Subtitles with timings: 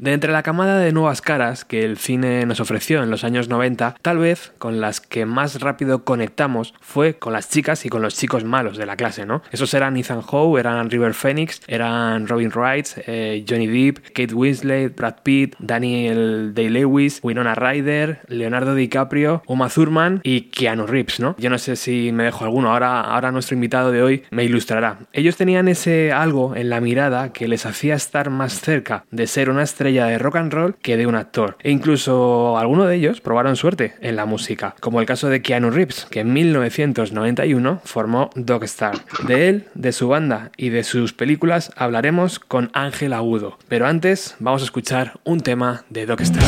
[0.00, 3.50] De entre la camada de nuevas caras que el cine nos ofreció en los años
[3.50, 8.00] 90, tal vez con las que más rápido conectamos fue con las chicas y con
[8.00, 9.42] los chicos malos de la clase, ¿no?
[9.52, 14.96] Esos eran Ethan Howe, eran River Phoenix, eran Robin Wright, eh, Johnny Depp, Kate Winslet,
[14.96, 21.36] Brad Pitt, Daniel Day-Lewis, Winona Ryder, Leonardo DiCaprio, Uma Thurman y Keanu Reeves, ¿no?
[21.36, 25.00] Yo no sé si me dejo alguno, ahora, ahora nuestro invitado de hoy me ilustrará.
[25.12, 29.50] Ellos tenían ese algo en la mirada que les hacía estar más cerca de ser
[29.50, 31.56] una estrella de rock and roll que de un actor.
[31.62, 35.70] E incluso algunos de ellos probaron suerte en la música, como el caso de Keanu
[35.70, 38.98] Reeves, que en 1991 formó Dogstar.
[39.26, 43.58] De él, de su banda y de sus películas hablaremos con Ángel Agudo.
[43.68, 46.42] Pero antes vamos a escuchar un tema de Dogstar.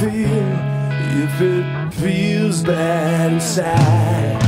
[0.00, 0.52] feel
[1.24, 4.47] if it feels bad inside.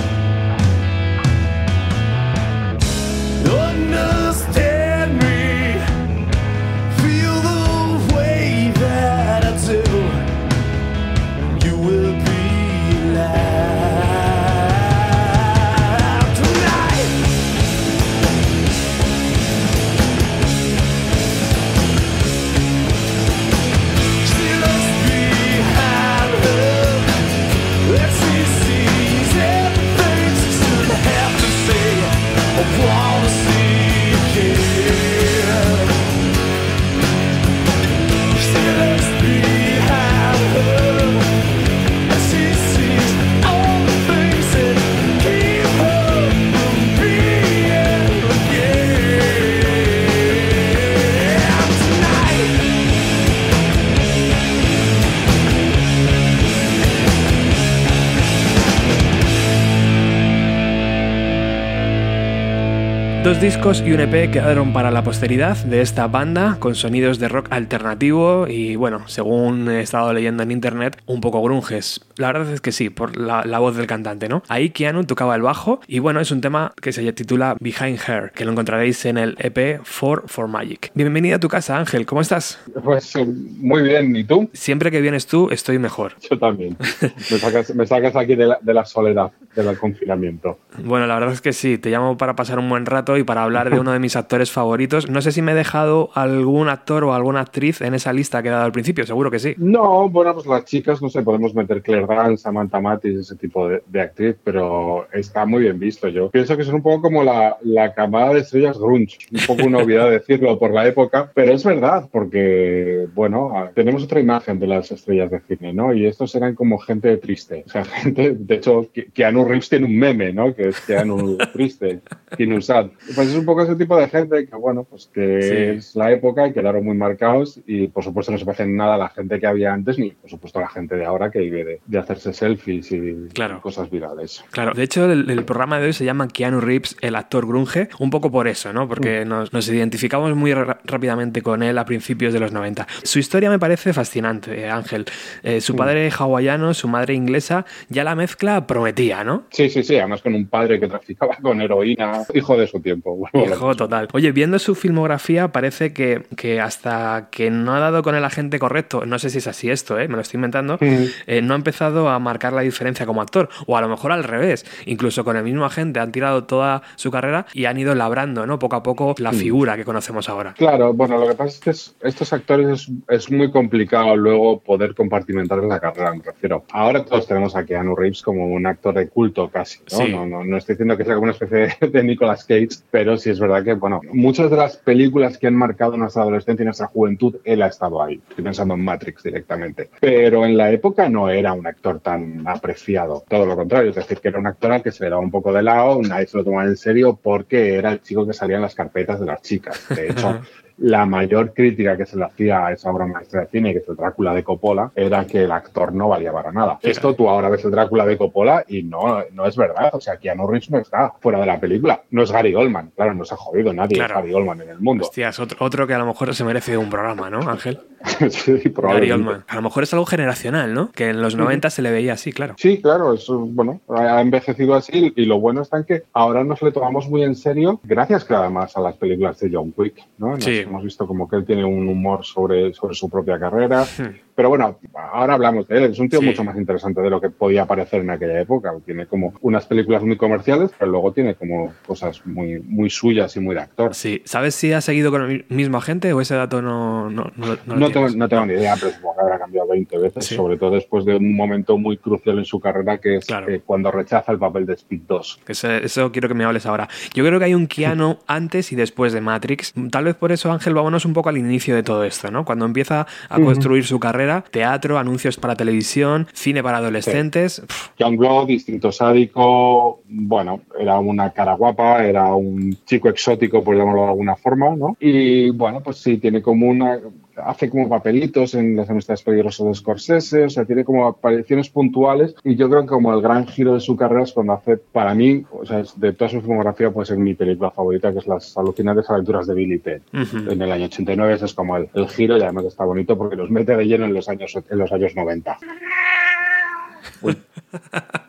[63.40, 67.26] Dos discos y un EP quedaron para la posteridad de esta banda con sonidos de
[67.26, 72.04] rock alternativo y bueno, según he estado leyendo en internet, un poco grunges.
[72.16, 74.42] La verdad es que sí, por la, voz del cantante, ¿no?
[74.48, 78.30] Ahí Keanu tocaba el bajo y bueno, es un tema que se titula Behind Her,
[78.32, 80.90] que lo encontraréis en el EP 4 for Magic.
[80.92, 82.60] Bienvenida a tu casa, Ángel, ¿cómo estás?
[82.84, 83.14] Pues
[83.58, 84.50] muy bien, ¿y tú?
[84.52, 86.12] Siempre que vienes tú, estoy mejor.
[86.30, 86.76] Yo también.
[87.74, 90.58] me, sacas, aquí de la, de la soledad, del confinamiento.
[90.84, 93.44] Bueno, la verdad es que sí, te llamo para pasar un buen rato y para
[93.44, 95.08] hablar de uno de mis actores favoritos.
[95.08, 98.48] No sé si me he dejado algún actor o alguna actriz en esa lista que
[98.48, 99.54] he dado al principio, seguro que sí.
[99.56, 103.68] No, bueno, pues las chicas, no sé, podemos meter Claire Danes, Samantha Matis, ese tipo
[103.68, 106.08] de, actriz, pero está muy bien visto.
[106.08, 109.64] Yo pienso que son un poco como la, la camada de estrellas grunge, un poco
[109.64, 114.66] una obviedad decirlo por la época, pero es verdad, porque, bueno, tenemos otra imagen de
[114.66, 115.94] las estrellas de cine, ¿no?
[115.94, 119.96] Y estos eran como gente triste, o sea, gente, de hecho, Keanu Reeves tiene un
[119.96, 120.52] meme, ¿no?
[120.52, 122.00] Que es Keanu triste,
[122.36, 122.88] Keanu sad.
[123.20, 126.48] Pues es un poco ese tipo de gente que, bueno, pues que es la época
[126.48, 129.46] y quedaron muy marcados y, por supuesto, no se parecen nada a la gente que
[129.46, 132.90] había antes ni, por supuesto, a la gente de ahora que vive de, hacerse selfies
[132.92, 133.28] y
[133.60, 134.42] cosas virales.
[134.52, 138.08] Claro, de hecho, el, programa de hoy se llama Keanu Reeves, el actor grunge, un
[138.08, 138.88] poco por eso, ¿no?
[138.88, 139.28] Porque mm.
[139.28, 142.86] nos, identificamos muy rápidamente con él a principios de los 90.
[143.02, 145.04] Su historia me parece fascinante, eh, Ángel.
[145.42, 145.76] Eh, su mm.
[145.76, 149.44] padre hawaiano, su madre inglesa, ya la mezcla prometía, ¿no?
[149.50, 153.09] Sí, sí, sí, además con un padre que traficaba con heroína, hijo de su tiempo.
[153.32, 154.08] Hijo total.
[154.12, 158.58] Oye, viendo su filmografía, parece que, que, hasta que no ha dado con el agente
[158.58, 160.08] correcto, no sé si es así esto, ¿eh?
[160.08, 163.48] me lo estoy inventando, eh, no ha empezado a marcar la diferencia como actor.
[163.66, 164.64] O a lo mejor al revés.
[164.86, 168.58] Incluso con el mismo agente han tirado toda su carrera y han ido labrando, ¿no?
[168.58, 170.54] Poco a poco la figura que conocemos ahora.
[170.56, 175.58] Claro, bueno, lo que pasa es que estos actores es, muy complicado luego poder compartimentar
[175.58, 176.64] la carrera, me refiero.
[176.72, 180.26] Ahora todos tenemos a Keanu Reeves como un actor de culto casi, ¿no?
[180.26, 183.40] No, no, estoy diciendo que sea como una especie de Nicolas Cage, pero sí es
[183.40, 187.36] verdad que, bueno, muchas de las películas que han marcado nuestra adolescencia y nuestra juventud,
[187.44, 188.20] él ha estado ahí.
[188.28, 189.90] Estoy pensando en Matrix directamente.
[190.00, 193.24] Pero en la época no era un actor tan apreciado.
[193.28, 195.30] Todo lo contrario, es decir, que era un actor al que se le daba un
[195.30, 198.56] poco de lado, nadie se lo tomaba en serio porque era el chico que salía
[198.56, 199.86] en las carpetas de las chicas.
[199.88, 200.40] De hecho,
[200.80, 203.88] la mayor crítica que se le hacía a esa obra maestra de cine, que es
[203.88, 206.78] el Drácula de Coppola, era que el actor no valía para nada.
[206.82, 209.90] Esto tú ahora ves el Drácula de Coppola y no, no es verdad.
[209.92, 212.02] O sea, Keanu Reeves no está fuera de la película.
[212.10, 212.92] No es Gary Oldman.
[212.96, 215.04] Claro, no se ha jodido nadie es Gary Oldman en el mundo.
[215.04, 217.80] Hostias, otro, otro que a lo mejor se merece un programa, ¿no, Ángel?
[218.30, 219.08] sí, probablemente.
[219.08, 219.44] Gary Oldman.
[219.48, 220.90] A lo mejor es algo generacional, ¿no?
[220.92, 222.54] Que en los 90 se le veía así, claro.
[222.56, 223.12] Sí, claro.
[223.12, 227.08] Eso, bueno, ha envejecido así y lo bueno está en que ahora nos le tomamos
[227.08, 230.40] muy en serio gracias que además a las películas de John Wick, ¿no?
[230.40, 230.64] Sí.
[230.70, 233.84] Hemos visto como que él tiene un humor sobre, sobre su propia carrera.
[233.84, 234.29] Hmm.
[234.40, 234.78] Pero bueno,
[235.12, 235.84] ahora hablamos de él.
[235.90, 238.72] Es un tío mucho más interesante de lo que podía parecer en aquella época.
[238.86, 243.40] Tiene como unas películas muy comerciales, pero luego tiene como cosas muy, muy suyas y
[243.40, 243.94] muy de actor.
[243.94, 244.22] Sí.
[244.24, 247.90] ¿Sabes si ha seguido con el mismo agente o ese dato no No, no, no,
[247.90, 251.04] tengo, no tengo, ni idea, pero supongo que habrá cambiado 20 veces, sobre todo después
[251.04, 254.64] de un momento muy crucial en su carrera, que es eh, cuando rechaza el papel
[254.64, 255.40] de Speed 2.
[255.48, 256.88] eso quiero que me hables ahora.
[257.12, 259.74] Yo creo que hay un Keanu antes y después de Matrix.
[259.90, 262.46] Tal vez por eso, Ángel, vámonos un poco al inicio de todo esto, ¿no?
[262.46, 267.62] Cuando empieza a construir su carrera teatro, anuncios para televisión, cine para adolescentes.
[267.98, 274.02] Young Blood, Distinto Sádico, bueno, era una cara guapa, era un chico exótico, por llamarlo
[274.02, 274.96] de alguna forma, ¿no?
[275.00, 276.98] Y bueno, pues sí, tiene como una
[277.44, 282.34] hace como papelitos en las amistades peligrosas de Scorsese, o sea, tiene como apariciones puntuales
[282.44, 285.14] y yo creo que como el gran giro de su carrera es cuando hace, para
[285.14, 288.56] mí, o sea, de toda su filmografía puede ser mi película favorita, que es Las
[288.56, 290.02] alucinantes aventuras de Billy Ted.
[290.12, 293.36] En el año 89 ese es como el, el, giro y además está bonito porque
[293.36, 295.58] los mete de lleno en los años, en los años 90.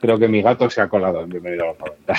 [0.01, 2.13] creo que mi gato se ha colado en Bienvenido a los 90.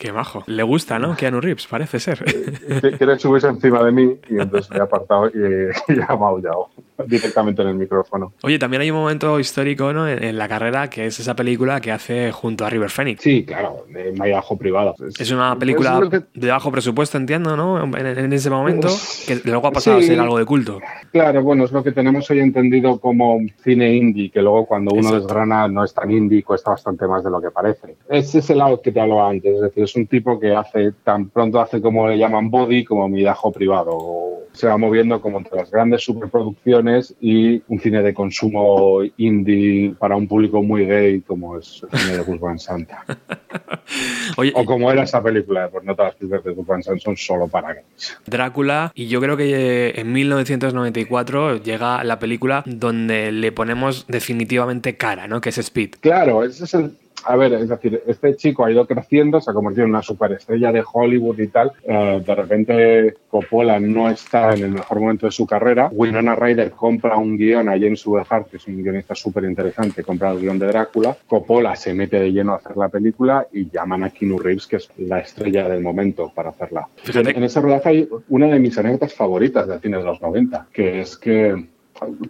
[0.00, 0.42] Qué majo.
[0.46, 1.14] Le gusta, ¿no?
[1.14, 2.24] Keanu Reeves, parece ser.
[2.96, 5.34] Quiere subirse encima de mí y entonces me ha apartado y,
[5.92, 6.70] y ha maullado
[7.06, 8.32] directamente en el micrófono.
[8.42, 10.08] Oye, también hay un momento histórico ¿no?
[10.08, 13.22] en, la carrera que es esa película que hace junto a River Phoenix.
[13.22, 14.94] Sí, claro, de bajo privado.
[15.18, 16.00] Es, una película
[16.34, 17.82] de bajo presupuesto, entiendo, ¿no?
[17.96, 18.88] En, ese momento,
[19.26, 20.80] que luego ha pasado a ser algo de culto.
[21.12, 25.12] Claro, bueno, es lo que tenemos hoy entendido como cine indie, que luego cuando uno
[25.12, 27.96] desgrana no es tan indie, cuesta bastante más de lo que parece.
[28.08, 30.92] Ese es el lado que te hablaba antes, es decir, es un tipo que hace
[31.04, 34.46] tan pronto hace como le llaman body como midajo privado.
[34.52, 40.16] Se va moviendo como entre las grandes superproducciones y un cine de consumo indie para
[40.16, 42.88] un público muy gay como es el cine de Gus Van Sant.
[44.54, 47.16] o como era esa película, pues no todas las películas de Gus Van Sant son
[47.16, 48.18] solo para gays.
[48.26, 55.26] Drácula, y yo creo que en 1994 llega la película donde le ponemos definitivamente cara,
[55.26, 55.40] ¿no?
[55.40, 55.96] Que es Speed.
[56.00, 59.54] Claro, ese es el, a ver, es decir, este chico ha ido creciendo, se ha
[59.54, 61.72] convertido en una superestrella de Hollywood y tal.
[61.82, 65.90] Eh, de repente Coppola no está en el mejor momento de su carrera.
[65.92, 70.32] Winona Ryder compra un guion a James Hart, que es un guionista súper interesante, compra
[70.32, 71.16] el guion de Drácula.
[71.26, 74.76] Coppola se mete de lleno a hacer la película y llaman a Keanu Reeves, que
[74.76, 76.88] es la estrella del momento para hacerla.
[77.14, 81.00] En, ese rodaje hay una de mis anécdotas favoritas del cine de los 90, que
[81.00, 81.66] es que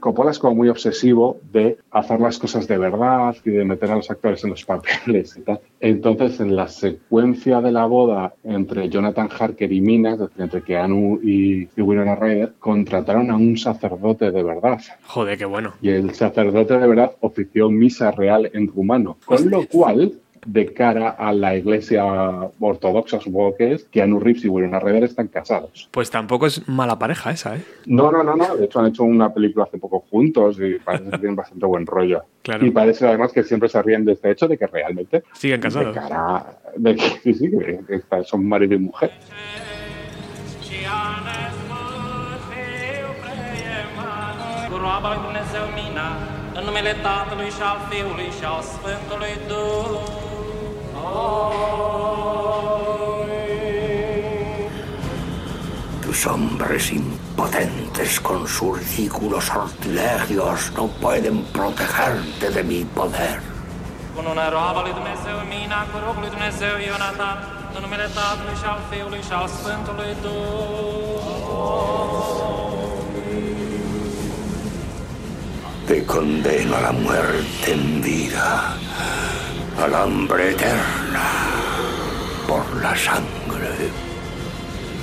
[0.01, 3.97] Coppola es como muy obsesivo de hacer las cosas de verdad y de meter a
[3.97, 5.61] los actores en los papeles y tal.
[5.81, 10.63] Entonces, en la secuencia de la boda entre Jonathan Harker y Mina, es decir, entre
[10.63, 14.81] Keanu y, y Winona Ryder, contrataron a un sacerdote de verdad.
[15.05, 15.75] Joder, qué bueno.
[15.81, 19.19] Y el sacerdote de verdad ofició misa real en rumano.
[19.25, 20.13] Con lo cual,
[20.47, 22.05] de cara a la iglesia
[22.59, 25.89] ortodoxa, supongo que es, que Anu Reeves y Winona Ryder están casados.
[25.91, 27.63] Pues tampoco es mala pareja esa, ¿eh?
[27.87, 28.57] No, no, no, no.
[28.57, 31.87] De hecho, han hecho una película hace poco juntos y parece que tienen bastante buen
[31.87, 32.23] rollo.
[32.43, 32.65] Claro.
[32.65, 35.25] Y parece además que siempre se ríen de este hecho de que realmente...
[35.35, 35.95] Siguen casados.
[35.95, 36.57] De cara...
[36.75, 39.11] De que, sí, sí, que son marido y mujer.
[46.61, 49.93] În numele Tatălui și al Fiului și al Sfântului Duh.
[56.05, 63.39] Tus hombres impotentes con sus ridículos sortilegios no pueden protegerte de mi poder.
[64.15, 67.39] Con una roba lui Dumnezeu mina, cu rugul lui Dumnezeu Ionatan,
[67.75, 71.41] în numele Tatălui și al Fiului și al Sfântului Duh.
[75.91, 78.77] Te condeno a la muerte en vida
[79.77, 81.29] al hambre eterna
[82.47, 83.91] por la sangre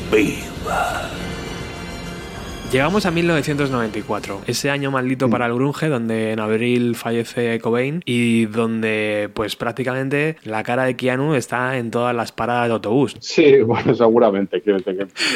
[0.09, 1.16] viva.
[2.69, 5.31] Llegamos a 1994, ese año maldito mm.
[5.31, 10.97] para el grunge, donde en abril fallece Cobain y donde pues prácticamente la cara de
[10.97, 13.15] Keanu está en todas las paradas de autobús.
[13.21, 14.61] Sí, bueno, seguramente.
[14.61, 14.75] que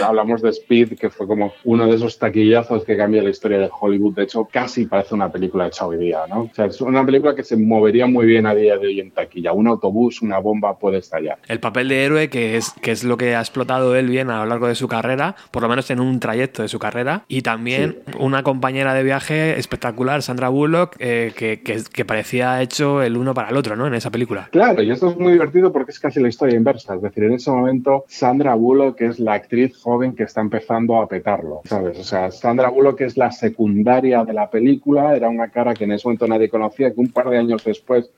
[0.03, 3.69] hablamos de Speed, que fue como uno de esos taquillazos que cambia la historia de
[3.79, 4.13] Hollywood.
[4.13, 6.41] De hecho, casi parece una película hecha hoy día, ¿no?
[6.41, 9.11] O sea, es una película que se movería muy bien a día de hoy en
[9.11, 9.53] taquilla.
[9.53, 11.37] Un autobús, una bomba puede estallar.
[11.47, 14.43] El papel de héroe, que es, que es lo que ha explotado él bien a
[14.43, 17.41] lo largo de su carrera, por lo menos en un trayecto de su carrera y
[17.41, 23.33] también una compañera de viaje espectacular, Sandra Bullock, eh, que, que, parecía hecho el uno
[23.33, 23.87] para el otro, ¿no?
[23.87, 24.49] En esa película.
[24.51, 26.95] Claro, y esto es muy divertido porque es casi la historia inversa.
[26.95, 31.07] Es decir, en ese momento, Sandra Bullock es la actriz joven que está empezando a
[31.07, 31.97] petarlo, ¿sabes?
[31.99, 35.93] O sea, Sandra Bullock es la secundaria de la película, era una cara que en
[35.93, 38.09] ese momento nadie conocía, que un par de años después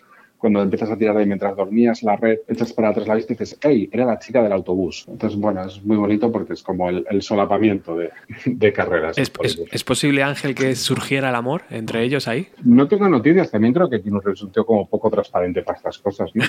[0.44, 3.38] cuando empiezas a tirar ahí mientras dormías la red, echas para atrás la vista y
[3.38, 5.06] dices, hey, era la chica del autobús.
[5.08, 8.10] Entonces, bueno, es muy bonito porque es como el, solapamiento de,
[8.46, 9.18] de carreras.
[9.18, 9.32] ¿Es,
[9.72, 12.50] es, posible, Ángel, que surgiera el amor entre ellos ahí?
[12.62, 16.30] No tengo noticias, también creo que aquí nos resultó como poco transparente para estas cosas.
[16.34, 16.44] ¿no?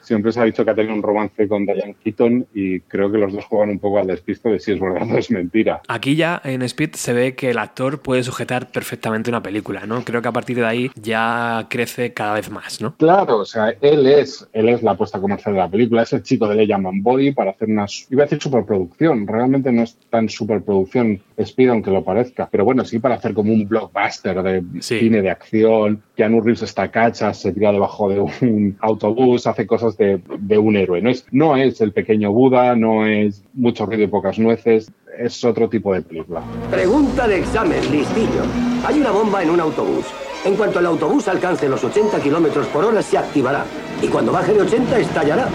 [0.00, 3.18] Siempre, se, ha dicho que ha tenido un romance con Diane Keaton y creo que
[3.18, 5.82] los dos juegan un poco al despiste de si es verdad o es mentira.
[5.86, 10.02] Aquí ya en Speed se ve que el actor puede sujetar perfectamente una película, ¿no?
[10.04, 12.96] Creo que a partir de ahí ya crece cada vez más, ¿no?
[12.96, 16.12] Claro Claro, o sea, él es, él es la apuesta comercial de la película, es
[16.14, 19.82] el chico de Le llaman Body para hacer una, iba a decir superproducción, realmente no
[19.82, 24.42] es tan superproducción Speed aunque lo parezca, pero bueno, sí para hacer como un blockbuster
[24.42, 29.66] de cine de acción, Keanu Reeves está cacha, se tira debajo de un autobús, hace
[29.66, 33.84] cosas de, de un héroe, no es, no es el pequeño Buda, no es mucho
[33.84, 36.42] ruido y pocas nueces, es otro tipo de película.
[36.70, 38.44] Pregunta de examen, listillo.
[38.86, 40.06] Hay una bomba en un autobús.
[40.44, 43.64] En cuanto el autobús alcance los 80 kilómetros por hora, se activará.
[44.00, 45.48] Y cuando baje de 80, estallará.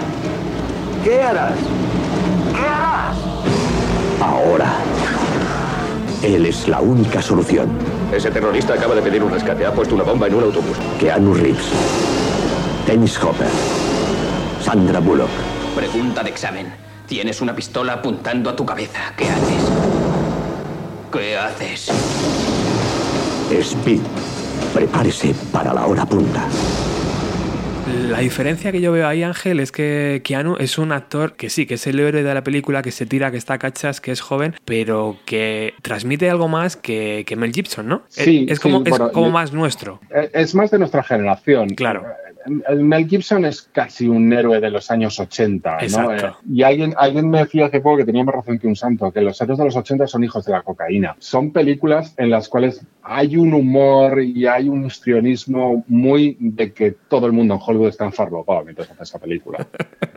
[1.02, 1.58] ¿Qué harás?
[2.52, 3.16] ¿Qué harás?
[4.20, 4.72] Ahora.
[6.22, 7.68] Él es la única solución.
[8.12, 9.66] Ese terrorista acaba de pedir un rescate.
[9.66, 10.76] Ha puesto una bomba en un autobús.
[11.00, 11.68] Keanu Reeves.
[12.86, 13.48] Dennis Hopper.
[14.62, 15.30] Sandra Bullock.
[15.74, 16.72] Pregunta de examen.
[17.08, 19.12] Tienes una pistola apuntando a tu cabeza.
[19.16, 19.62] ¿Qué haces?
[21.12, 21.90] ¿Qué haces?
[23.50, 24.00] Speed.
[24.76, 26.46] Prepárese para la hora punta.
[28.10, 31.64] La diferencia que yo veo ahí, Ángel, es que Keanu es un actor que sí,
[31.64, 34.20] que es el héroe de la película, que se tira, que está cachas, que es
[34.20, 38.02] joven, pero que transmite algo más que, Mel Gibson, ¿no?
[38.08, 39.98] Sí, es, como, es como más nuestro.
[40.34, 41.70] Es más de nuestra generación.
[41.70, 42.04] Claro
[42.48, 45.78] Mel Gibson es casi un héroe de los años 80.
[45.90, 46.12] ¿no?
[46.12, 49.10] Eh, y alguien, alguien me decía hace poco que tenía más razón que un santo,
[49.10, 51.16] que los héroes de los 80 son hijos de la cocaína.
[51.18, 56.90] Son películas en las cuales hay un humor y hay un histrionismo muy de que
[56.90, 59.66] todo el mundo en Hollywood está enfarlopado mientras hace esa película.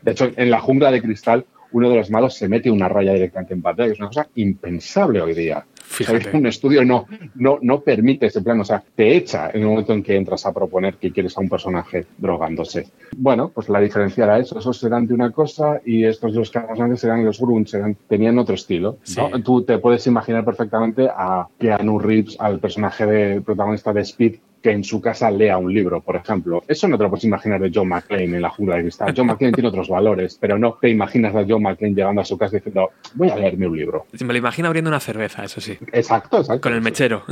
[0.02, 3.14] De hecho, en La jungla de cristal uno de los malos se mete una raya
[3.14, 5.66] directamente en pantalla, que es una cosa impensable hoy día.
[6.34, 9.94] un estudio no, no, no permite ese plan, o sea, te echa en el momento
[9.94, 12.88] en que entras a proponer que quieres a un personaje drogándose.
[13.18, 16.60] Bueno, pues la diferencia era eso, esos eran de una cosa y estos dos que
[16.60, 18.98] antes eran los grunts, eran, tenían otro estilo.
[19.44, 24.72] Tú te puedes imaginar perfectamente a Keanu Reeves, al personaje de, protagonista de Speed, que
[24.72, 26.64] en su casa lea un libro, por ejemplo.
[26.68, 29.14] Eso no te lo puedes imaginar de John McClane en la jungla de cristal.
[29.16, 32.38] John McClane tiene otros valores, pero no te imaginas a John McClane llegando a su
[32.38, 34.06] casa diciendo, voy a leerme un libro.
[34.20, 35.78] Me lo imagino abriendo una cerveza, eso sí.
[35.94, 36.62] Exacto, exacto.
[36.62, 37.24] Con el mechero.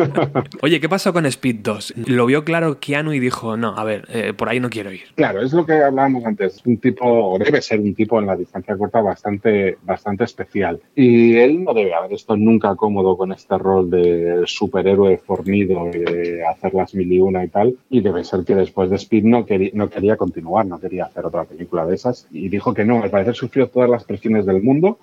[0.62, 1.94] Oye, ¿qué pasó con Speed 2?
[2.06, 5.02] Lo vio claro Keanu y dijo, no, a ver, eh, por ahí no quiero ir.
[5.14, 6.62] Claro, es lo que hablábamos antes.
[6.64, 10.80] Un tipo, o debe ser un tipo en la distancia corta bastante, bastante especial.
[10.94, 15.98] Y él no debe haber estado nunca cómodo con este rol de superhéroe fornido y
[15.98, 17.76] de hacer las mil y una y tal.
[17.90, 21.26] Y debe ser que después de Speed no quería, no quería continuar, no quería hacer
[21.26, 22.26] otra película de esas.
[22.30, 24.98] Y dijo que no, al parecer sufrió todas las presiones del mundo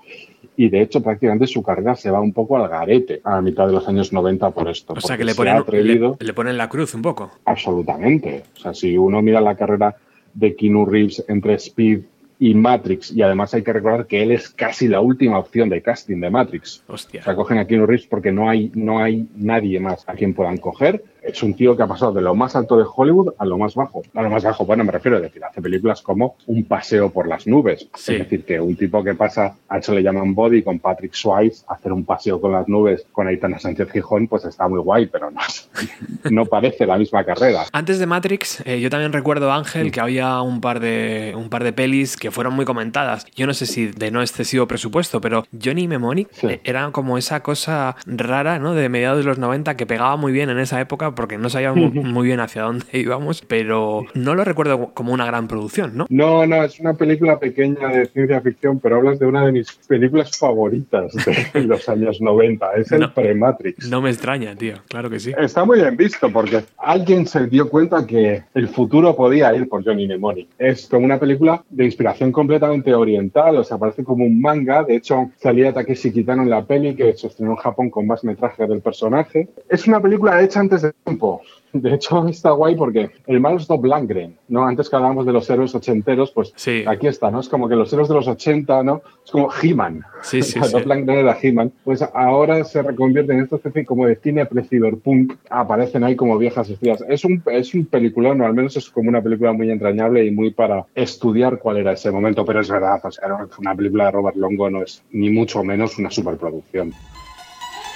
[0.55, 3.73] y de hecho prácticamente su carrera se va un poco al garete a mitad de
[3.73, 4.93] los años 90 por esto.
[4.95, 7.31] O sea que le ponen, le, le ponen la cruz un poco.
[7.45, 8.43] Absolutamente.
[8.55, 9.95] O sea, si uno mira la carrera
[10.33, 12.01] de Keanu Reeves entre Speed
[12.39, 13.11] y Matrix.
[13.11, 16.29] Y además hay que recordar que él es casi la última opción de casting de
[16.29, 16.83] Matrix.
[16.87, 17.21] Hostia.
[17.21, 20.33] O sea, cogen a Keanu Reeves porque no hay, no hay nadie más a quien
[20.33, 23.45] puedan coger es un tío que ha pasado de lo más alto de Hollywood a
[23.45, 24.01] lo más bajo.
[24.13, 27.27] A lo más bajo, bueno, me refiero a decir, hace películas como Un paseo por
[27.27, 27.87] las nubes.
[27.95, 31.63] Es decir, que un tipo que pasa, a eso le llaman Body, con Patrick Swayze,
[31.67, 35.31] hacer un paseo con las nubes con Aitana Sánchez Gijón, pues está muy guay, pero
[35.31, 35.39] no,
[36.31, 37.65] no parece la misma carrera.
[37.71, 41.63] Antes de Matrix, eh, yo también recuerdo, Ángel, que había un par, de, un par
[41.63, 43.25] de pelis que fueron muy comentadas.
[43.35, 47.41] Yo no sé si de no excesivo presupuesto, pero Johnny Mnemonic eh, era como esa
[47.41, 48.73] cosa rara, ¿no?
[48.73, 51.93] De mediados de los 90 que pegaba muy bien en esa época porque no sabíamos
[51.93, 56.05] muy bien hacia dónde íbamos, pero no lo recuerdo como una gran producción, ¿no?
[56.09, 59.71] No, no, es una película pequeña de ciencia ficción, pero hablas de una de mis
[59.87, 61.13] películas favoritas
[61.53, 63.89] de los años 90, es el pre-Matrix.
[63.89, 65.33] No me extraña, tío, claro que sí.
[65.37, 69.83] Está muy bien visto porque alguien se dio cuenta que el futuro podía ir por
[69.83, 70.47] Johnny Mnemonic.
[70.57, 74.95] Es como una película de inspiración completamente oriental, o sea, parece como un manga, de
[74.95, 78.67] hecho salía Takeshi Kitano en la peli que se estrenó en Japón con más metraje
[78.67, 79.47] del personaje.
[79.69, 81.41] Es una película hecha antes de tiempo.
[81.73, 84.65] De hecho, está guay porque el malo es Dob Langren, ¿no?
[84.65, 86.53] Antes que hablábamos de los héroes ochenteros, pues
[86.87, 87.39] aquí está, ¿no?
[87.39, 89.01] Es como que los héroes de los 80, ¿no?
[89.23, 90.03] Es como He-Man.
[90.21, 91.71] Sí, sí, Dob Langren era He-Man.
[91.83, 95.35] Pues ahora se reconvierte en esta especie como de cine pre-cyberpunk.
[95.49, 97.03] Aparecen ahí como viejas estrellas.
[97.07, 100.31] Es un, es un peliculón, o al menos es como una película muy entrañable y
[100.31, 102.45] muy para estudiar cuál era ese momento.
[102.45, 105.97] Pero es verdad, o sea, una película de Robert Longo no es ni mucho menos
[105.99, 106.93] una superproducción.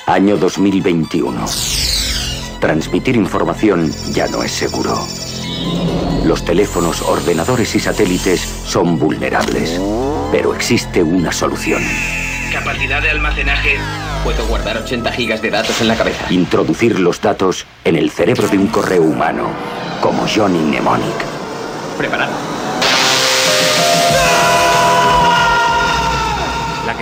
[0.06, 1.93] Año 2021.
[2.64, 5.06] Transmitir información ya no es seguro.
[6.24, 9.82] Los teléfonos, ordenadores y satélites son vulnerables,
[10.32, 11.84] pero existe una solución.
[12.54, 13.76] Capacidad de almacenaje.
[14.24, 16.26] Puedo guardar 80 gigas de datos en la cabeza.
[16.30, 19.50] Introducir los datos en el cerebro de un correo humano,
[20.00, 21.18] como Johnny Mnemonic.
[21.98, 22.32] Preparado.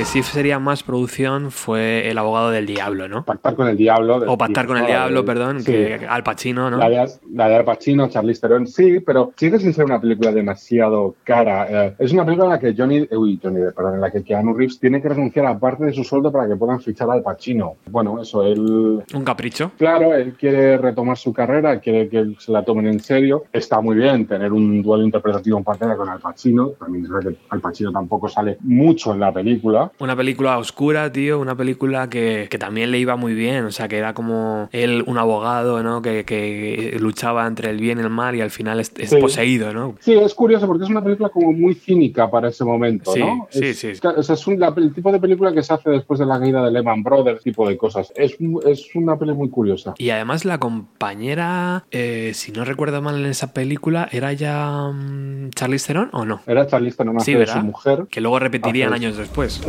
[0.02, 3.24] Que sí sería más producción fue El abogado del diablo, ¿no?
[3.24, 4.16] Pactar con el diablo.
[4.26, 6.78] O Pactar con el diablo, perdón, que Al Pacino, ¿no?
[6.78, 11.86] La de, Al Pacino, Charlize Theron, sí, pero sigue sin ser una película demasiado cara.
[11.86, 14.56] Eh, es una película en la que Johnny, uy, Johnny, perdón, en la que Keanu
[14.56, 17.76] Reeves tiene que renunciar a parte de su sueldo para que puedan fichar al Pacino.
[17.86, 19.04] Bueno, eso, él...
[19.14, 19.70] Un capricho.
[19.78, 23.44] Claro, él quiere retomar su carrera, quiere que se la tomen en serio.
[23.54, 26.70] Está muy bien tener un duelo interpretativo en pantalla con Al Pacino.
[26.70, 31.12] También es verdad que Al Pacino tampoco sale mucho en la película una película oscura,
[31.12, 35.04] tío, una película que, también le iba muy bien, o sea, que era como él
[35.08, 36.02] un abogado, ¿no?
[36.02, 39.96] Que, luchaba entre el bien y el mal y al final es, poseído, ¿no?
[40.00, 43.48] Sí, es curioso porque es una película como muy cínica para ese momento, ¿no?
[43.50, 43.94] Sí, sí.
[44.16, 46.64] O sea, es un, el tipo de película que se hace después de la caída
[46.64, 48.12] de Lehman Brothers, tipo de cosas.
[48.16, 49.94] Es, es una película muy curiosa.
[49.98, 55.50] Y además la compañera, eh, si no recuerdo mal en esa película, ¿era ya um,
[55.52, 56.42] Charlize Theron o no?
[56.48, 58.06] Era Charlize Theron, sí, su mujer.
[58.10, 59.62] Que luego repetirían años después.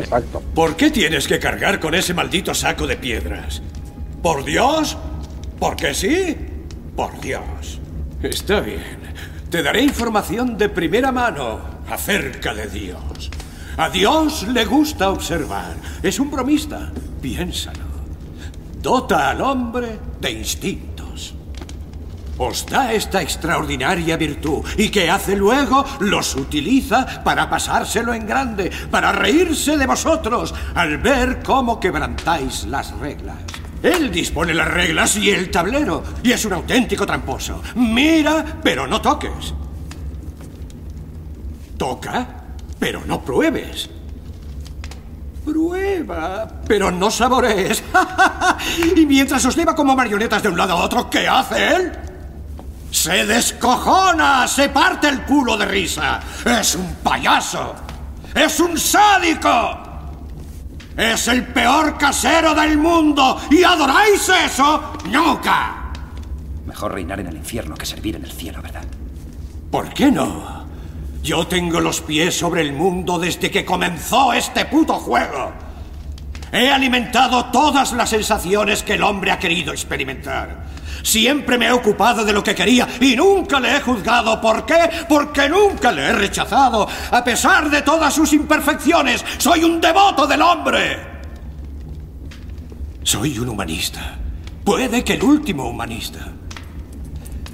[0.55, 3.63] ¿Por qué tienes que cargar con ese maldito saco de piedras?
[4.23, 4.99] ¿Por Dios?
[5.59, 6.37] ¿Por qué sí?
[6.95, 7.81] Por Dios.
[8.23, 8.99] Está bien.
[9.51, 13.31] Te daré información de primera mano acerca de Dios.
[13.77, 15.75] A Dios le gusta observar.
[16.03, 16.93] Es un bromista.
[17.21, 17.93] Piénsalo.
[18.81, 20.92] Dota al hombre de instinto
[22.39, 28.71] os da esta extraordinaria virtud y que hace luego los utiliza para pasárselo en grande,
[28.91, 33.37] para reírse de vosotros al ver cómo quebrantáis las reglas.
[33.83, 37.61] Él dispone las reglas y el tablero, y es un auténtico tramposo.
[37.75, 39.55] Mira, pero no toques.
[41.77, 42.27] Toca,
[42.79, 43.91] pero no pruebes.
[45.45, 47.83] Prueba, pero no saborees.
[48.97, 51.93] y mientras os lleva como marionetas de un lado a otro, ¿qué hace él?
[52.93, 56.21] Se descojona, se parte el culo de risa.
[56.45, 57.75] Es un payaso.
[58.35, 59.79] Es un sádico.
[60.95, 63.41] Es el peor casero del mundo.
[63.51, 64.93] ¿Y adoráis eso?
[65.11, 65.91] Nunca.
[66.67, 68.85] Mejor reinar en el infierno que servir en el cielo, ¿verdad?
[69.71, 70.67] ¿Por qué no?
[71.23, 75.51] Yo tengo los pies sobre el mundo desde que comenzó este puto juego.
[76.53, 80.62] He alimentado todas las sensaciones que el hombre ha querido experimentar.
[81.03, 84.41] Siempre me he ocupado de lo que quería y nunca le he juzgado.
[84.41, 84.89] ¿Por qué?
[85.09, 86.89] Porque nunca le he rechazado.
[87.11, 91.13] A pesar de todas sus imperfecciones, soy un devoto del hombre.
[93.03, 94.19] Soy un humanista.
[94.65, 96.21] Puede que el último humanista.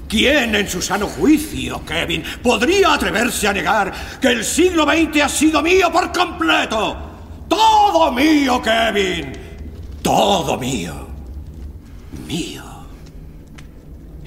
[0.07, 5.29] ¿Quién en su sano juicio, Kevin, podría atreverse a negar que el siglo XX ha
[5.29, 6.97] sido mío por completo?
[7.47, 9.33] Todo mío, Kevin.
[10.01, 11.07] Todo mío.
[12.27, 12.68] Mío.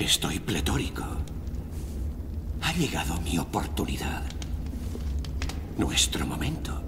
[0.02, 1.04] Estoy pletórico.
[2.60, 4.24] Ha llegado mi oportunidad.
[5.78, 6.82] Nuestro momento.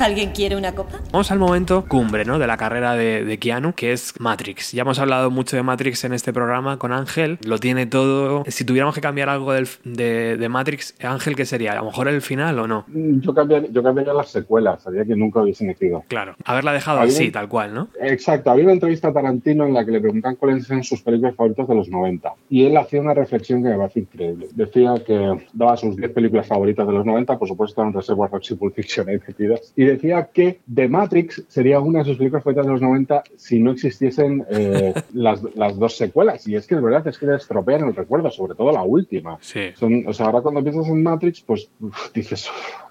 [0.00, 1.00] ¿Alguien quiere una copa?
[1.10, 2.38] Vamos al momento cumbre, ¿no?
[2.38, 4.70] De la carrera de, de, Keanu, que es Matrix.
[4.70, 7.38] Ya hemos hablado mucho de Matrix en este programa con Ángel.
[7.44, 8.44] Lo tiene todo.
[8.46, 11.72] Si tuviéramos que cambiar algo del, de, de, Matrix, Ángel, ¿qué sería?
[11.72, 12.84] ¿A lo mejor el final o no?
[12.88, 14.82] Yo cambiaría, yo cambiaría las secuelas.
[14.84, 16.04] Sabía que nunca hubiesen existido.
[16.06, 16.36] Claro.
[16.44, 17.88] Haberla dejado así, tal cual, ¿no?
[18.00, 18.52] Exacto.
[18.52, 21.66] Había una entrevista a Tarantino en la que le preguntan cuáles eran sus películas favoritas
[21.66, 22.32] de los 90.
[22.50, 24.46] Y él hacía una reflexión que me parece increíble.
[24.52, 28.50] Decía que daba sus 10 películas favoritas de los 90, por supuesto, en Reservoir Dogs
[28.52, 29.72] y Pulp Fiction ahí metidas.
[29.74, 33.60] Y decía que The Matrix sería una de sus películas favoritas de los 90 si
[33.60, 36.46] no existiesen eh, las, las, dos secuelas.
[36.48, 39.38] Y es que es verdad, es que le estropean el recuerdo, sobre todo la última.
[39.40, 39.70] Sí.
[39.74, 42.50] Son, o sea, ahora cuando piensas en Matrix, pues uf, dices,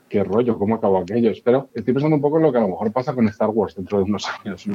[0.10, 1.32] qué rollo, cómo acabó aquello.
[1.44, 3.76] Pero estoy pensando un poco en lo que a lo mejor pasa con Star Wars
[3.76, 4.66] dentro de unos años.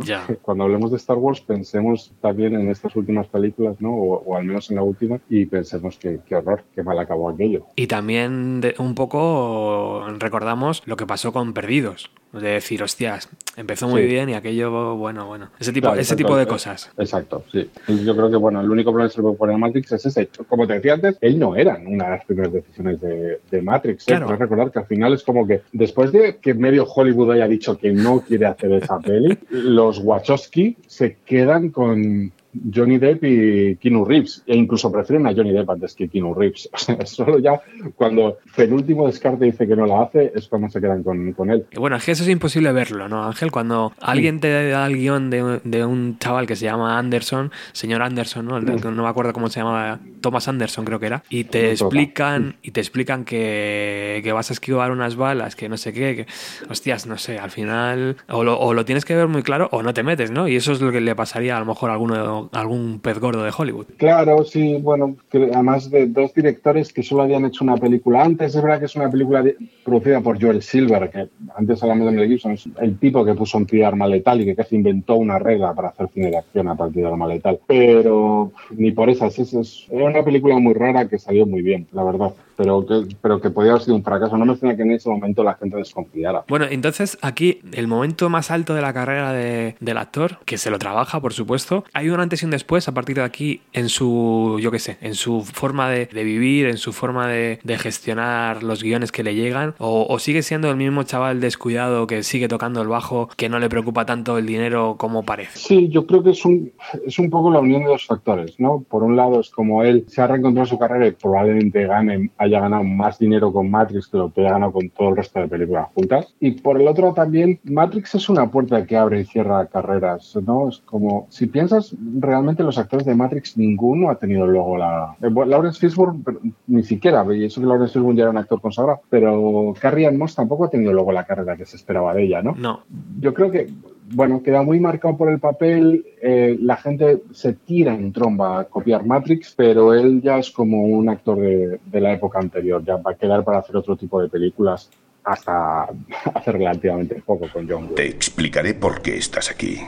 [0.42, 3.94] Cuando hablemos de Star Wars, pensemos también en estas últimas películas, ¿no?
[3.94, 7.28] O, o al menos en la última, y pensemos que qué horror, qué mal acabó
[7.28, 7.66] aquello.
[7.76, 12.10] Y también de, un poco recordamos lo que pasó con Perdidos.
[12.32, 14.08] De decir, hostias, empezó muy Sí.
[14.08, 15.50] bien y aquello, bueno, bueno.
[15.60, 16.90] Ese tipo, Claro, ese exacto, tipo de eh, cosas.
[16.96, 17.70] Exacto, sí.
[18.04, 20.30] Yo creo que, bueno, el único problema que se puede poner a Matrix es ese.
[20.48, 24.04] Como te decía antes, él no era una de las primeras decisiones de, de Matrix.
[24.04, 24.06] ¿eh?
[24.06, 24.26] Claro.
[24.26, 27.76] Puedes recordar que al final es como que después de que medio Hollywood haya dicho
[27.76, 32.32] que no quiere hacer esa peli, los Wachowski se quedan con
[32.74, 34.42] Johnny Depp y Keanu Reeves.
[34.46, 36.68] E incluso prefieren a Johnny Depp antes que Keanu Reeves.
[36.82, 37.60] O sea, solo ya
[37.94, 41.64] cuando penúltimo descarte dice que no la hace, es cuando se quedan con, con él.
[41.76, 43.52] Bueno, es que eso es imposible verlo, ¿no, Ángel?
[43.52, 48.02] Cuando alguien te da el guion de, de un chaval que se llama Anderson, señor
[48.02, 48.60] Anderson, ¿no?
[48.60, 52.72] No me acuerdo cómo se llamaba, Thomas Anderson creo que era, y te explican, y
[52.72, 56.26] te explican que, que vas a esquivar unas balas, que no sé qué, que,
[56.68, 59.82] hostias, no sé, al final, o lo, o lo tienes que ver muy claro o
[59.82, 60.48] no te metes, ¿no?
[60.48, 63.42] Y eso es lo que le pasaría a lo mejor a alguno, algún pez gordo
[63.44, 63.86] de Hollywood.
[63.96, 65.16] Claro, sí, bueno,
[65.52, 68.96] además de dos directores que solo habían hecho una película antes, es verdad que es
[68.96, 69.44] una película
[69.84, 73.58] producida por Joel Silver, que antes hablamos de Mel Gibson, es el tipo que puso
[73.58, 76.68] en pie arma letal y que casi inventó una regla para hacer cine de acción
[76.68, 77.60] a partir de arma letal.
[77.66, 81.86] Pero ni por esas, es, es- era una película muy rara que salió muy bien,
[81.92, 84.36] la verdad, pero que, pero que podía haber sido un fracaso.
[84.36, 86.44] No me extraña que en ese momento la gente desconfiara.
[86.48, 90.70] Bueno, entonces aquí el momento más alto de la carrera de- del actor, que se
[90.70, 93.88] lo trabaja, por supuesto, hay un antes y un después a partir de aquí en
[93.88, 97.78] su, yo qué sé, en su forma de, de vivir, en su forma de, de
[97.78, 102.22] gestionar los guiones que le llegan, o, o sigue siendo el mismo chaval descuidado que
[102.22, 105.58] sigue tocando el bajo, que no le preocupa tanto el dinero como parece.
[105.58, 106.72] Sí, yo creo que es un,
[107.06, 108.84] es un poco la unión de dos factores, ¿no?
[108.88, 112.30] Por un lado es como él se ha reencontrado en su carrera y probablemente gane,
[112.42, 115.40] haya ganado más dinero con Matrix que lo que haya ganado con todo el resto
[115.40, 116.34] de películas juntas.
[116.40, 120.68] Y por el otro también, Matrix es una puerta que abre y cierra carreras, ¿no?
[120.68, 125.16] Es como, si piensas, realmente los actores de Matrix ninguno ha tenido luego la...
[125.22, 126.22] eh, bueno, Lawrence Fishburne
[126.66, 130.18] ni siquiera, y eso que Lawrence Fishburne ya era un actor consagrado, pero Carrie Ann
[130.18, 132.54] Moss tampoco ha tenido luego la carrera que se esperaba de ella, ¿no?
[132.56, 132.80] No,
[133.20, 133.68] yo creo que,
[134.12, 136.04] bueno, queda muy marcado por el papel.
[136.20, 140.82] eh, la gente se tira en tromba a copiar Matrix, pero él ya es como
[140.82, 142.82] un actor de, la época anterior.
[142.84, 144.90] Ya va a quedar para hacer otro tipo de películas
[145.24, 145.88] hasta
[146.34, 147.94] hace relativamente poco con John.
[147.94, 149.78] Te explicaré por qué estás aquí.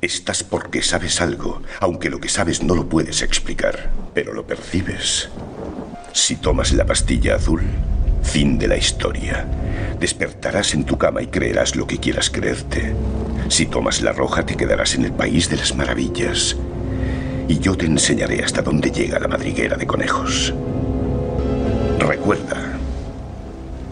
[0.00, 5.28] Estás porque sabes algo, aunque lo que sabes no lo puedes explicar, pero lo percibes.
[6.12, 7.62] Si tomas la pastilla azul,
[8.28, 9.46] fin de la historia.
[9.98, 12.94] Despertarás en tu cama y creerás lo que quieras creerte.
[13.48, 16.54] Si tomas la roja, te quedarás en el país de las maravillas.
[17.48, 20.52] Y yo te enseñaré hasta dónde llega la madriguera de conejos.
[21.98, 22.67] Recuerda,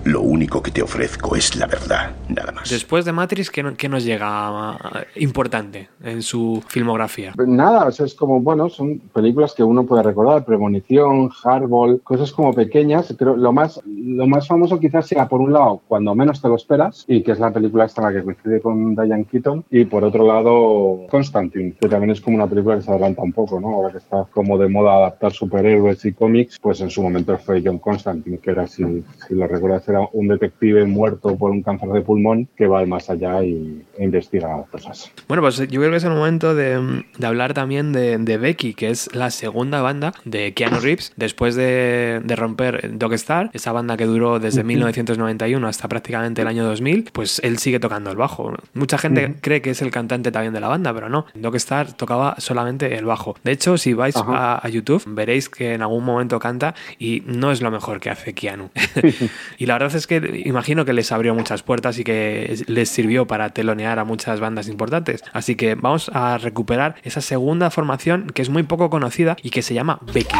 [0.06, 2.70] Lo único que te ofrezco es la verdad, nada más.
[2.70, 4.78] Después de Matrix, ¿qué, qué nos llega
[5.16, 7.32] importante en su filmografía?
[7.44, 12.30] Nada, o sea, es como, bueno, son películas que uno puede recordar, Premonición, Hardball, cosas
[12.30, 13.12] como pequeñas.
[13.18, 16.54] Creo lo más, lo más famoso quizás sea, por un lado, cuando menos te lo
[16.54, 19.86] esperas, y que es la película esta en la que coincide con Diane Keaton, y
[19.86, 23.58] por otro lado, Constantine, que también es como una película que se adelanta un poco,
[23.60, 23.74] ¿no?
[23.74, 27.60] Ahora que está como de moda adaptar superhéroes y cómics, pues en su momento fue
[27.64, 28.84] John Constantine, que era, si,
[29.26, 32.86] si lo recuerdas, era un detective muerto por un cáncer de pulmón que va al
[32.86, 35.10] más allá y e investiga cosas.
[35.28, 38.74] Bueno, pues yo creo que es el momento de, de hablar también de, de, Becky,
[38.74, 43.72] que es la segunda banda de Keanu Reeves, después de, de romper Dog Star, esa
[43.72, 48.16] banda que duró desde 1991 hasta prácticamente el año 2000, pues él sigue tocando el
[48.16, 48.54] bajo.
[48.74, 51.26] Mucha gente cree que es el cantante también de la banda, pero no.
[51.34, 53.36] Dog Star tocaba solamente el bajo.
[53.44, 57.50] De hecho, si vais a, a, YouTube, veréis que en algún momento canta y no
[57.50, 58.70] es lo mejor que hace Keanu.
[59.58, 63.26] y la verdad es que imagino que les abrió muchas puertas y que les sirvió
[63.26, 65.22] para telonear a muchas bandas importantes.
[65.32, 69.62] Así que vamos a recuperar esa segunda formación que es muy poco conocida y que
[69.62, 70.36] se llama Becky.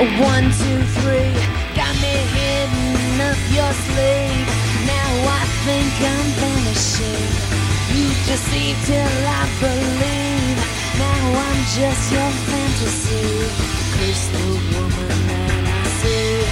[0.00, 1.32] One, two, three,
[1.74, 2.30] got me
[11.76, 13.46] just your fantasy.
[13.94, 14.42] Curse the
[14.74, 16.42] woman that I see.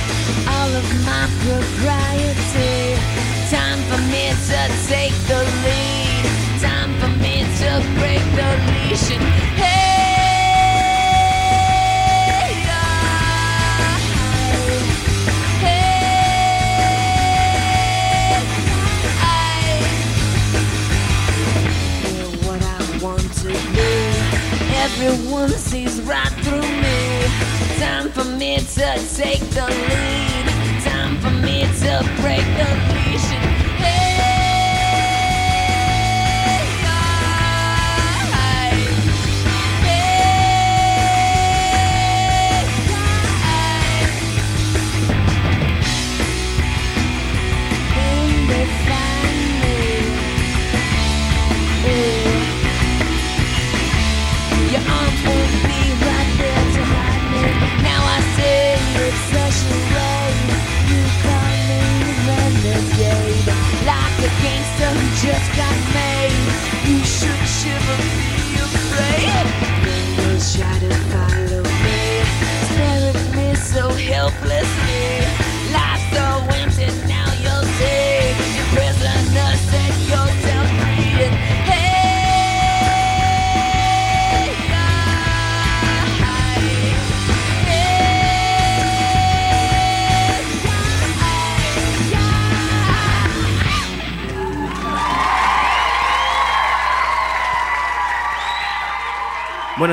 [0.46, 2.94] All of my propriety.
[3.50, 6.22] Time for me to take the lead.
[6.62, 9.47] Time for me to break the leash.
[25.08, 27.78] Everyone sees right through me.
[27.78, 30.82] Time for me to take the lead.
[30.84, 33.37] Time for me to break the leash.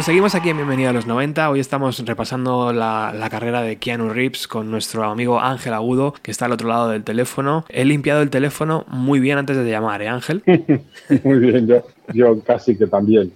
[0.06, 1.50] Seguimos aquí en Bienvenido a los 90.
[1.50, 6.46] Hoy estamos repasando la, carrera de Keanu Reeves con nuestro amigo Ángel Agudo, que está
[6.46, 7.66] al otro lado del teléfono.
[7.70, 10.44] He limpiado el teléfono muy bien antes de llamar, ¿eh, Ángel?
[11.24, 13.32] muy bien, yo, yo casi que también.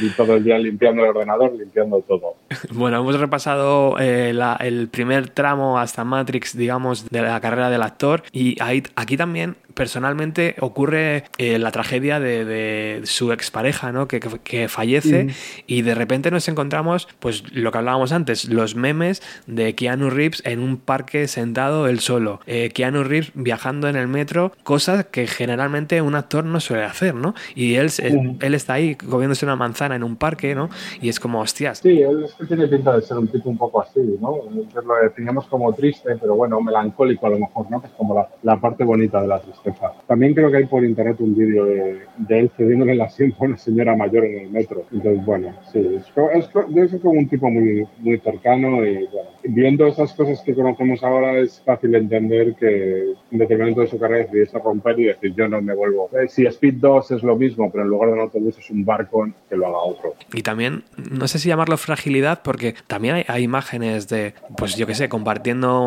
[0.00, 2.36] Y todo el día limpiando el ordenador, limpiando todo.
[2.72, 7.82] Bueno, hemos repasado eh, la, el primer tramo hasta Matrix, digamos, de la carrera del
[7.82, 8.22] actor.
[8.32, 14.08] Y ahí, aquí también personalmente ocurre eh, la tragedia de, de, su expareja, ¿no?
[14.08, 15.30] Que, que, que fallece mm.
[15.66, 20.42] y de repente nos encontramos, pues lo que hablábamos antes, los memes de Keanu Reeves
[20.44, 25.26] en un parque sentado él solo, eh, Keanu Reeves viajando en el metro, cosas que
[25.26, 27.34] generalmente un actor no suele hacer, ¿no?
[27.54, 30.68] Y él, él, él está ahí comiéndose una manzana en un parque, ¿no?
[31.00, 31.78] Y es como, hostias.
[31.78, 34.36] Sí, él es que tiene pinta de ser un tipo un poco así, ¿no?
[34.50, 37.80] Lo definimos como triste, pero bueno, melancólico a lo mejor, ¿no?
[37.80, 39.92] Que es como la, la parte bonita de la tristeza.
[40.06, 43.46] También creo que hay por internet un vídeo de, de él cediendo el asiento a
[43.46, 44.84] una señora mayor en el metro.
[44.92, 49.86] Entonces, bueno, sí, es, es, ser como un tipo muy, muy cercano y bueno, viendo
[49.86, 54.58] esas cosas que conocemos ahora es fácil entender que en determinado de su carrera decidiese
[54.58, 56.10] romper y decir yo no me vuelvo.
[56.12, 58.84] Eh, si Speed 2 es lo mismo, pero en lugar de un autobús es un
[58.84, 60.14] barco que lo haga otro.
[60.32, 64.86] Y también, no sé si llamarlo fragilidad, porque también hay, hay imágenes de, pues yo
[64.86, 65.80] qué sé, compartiendo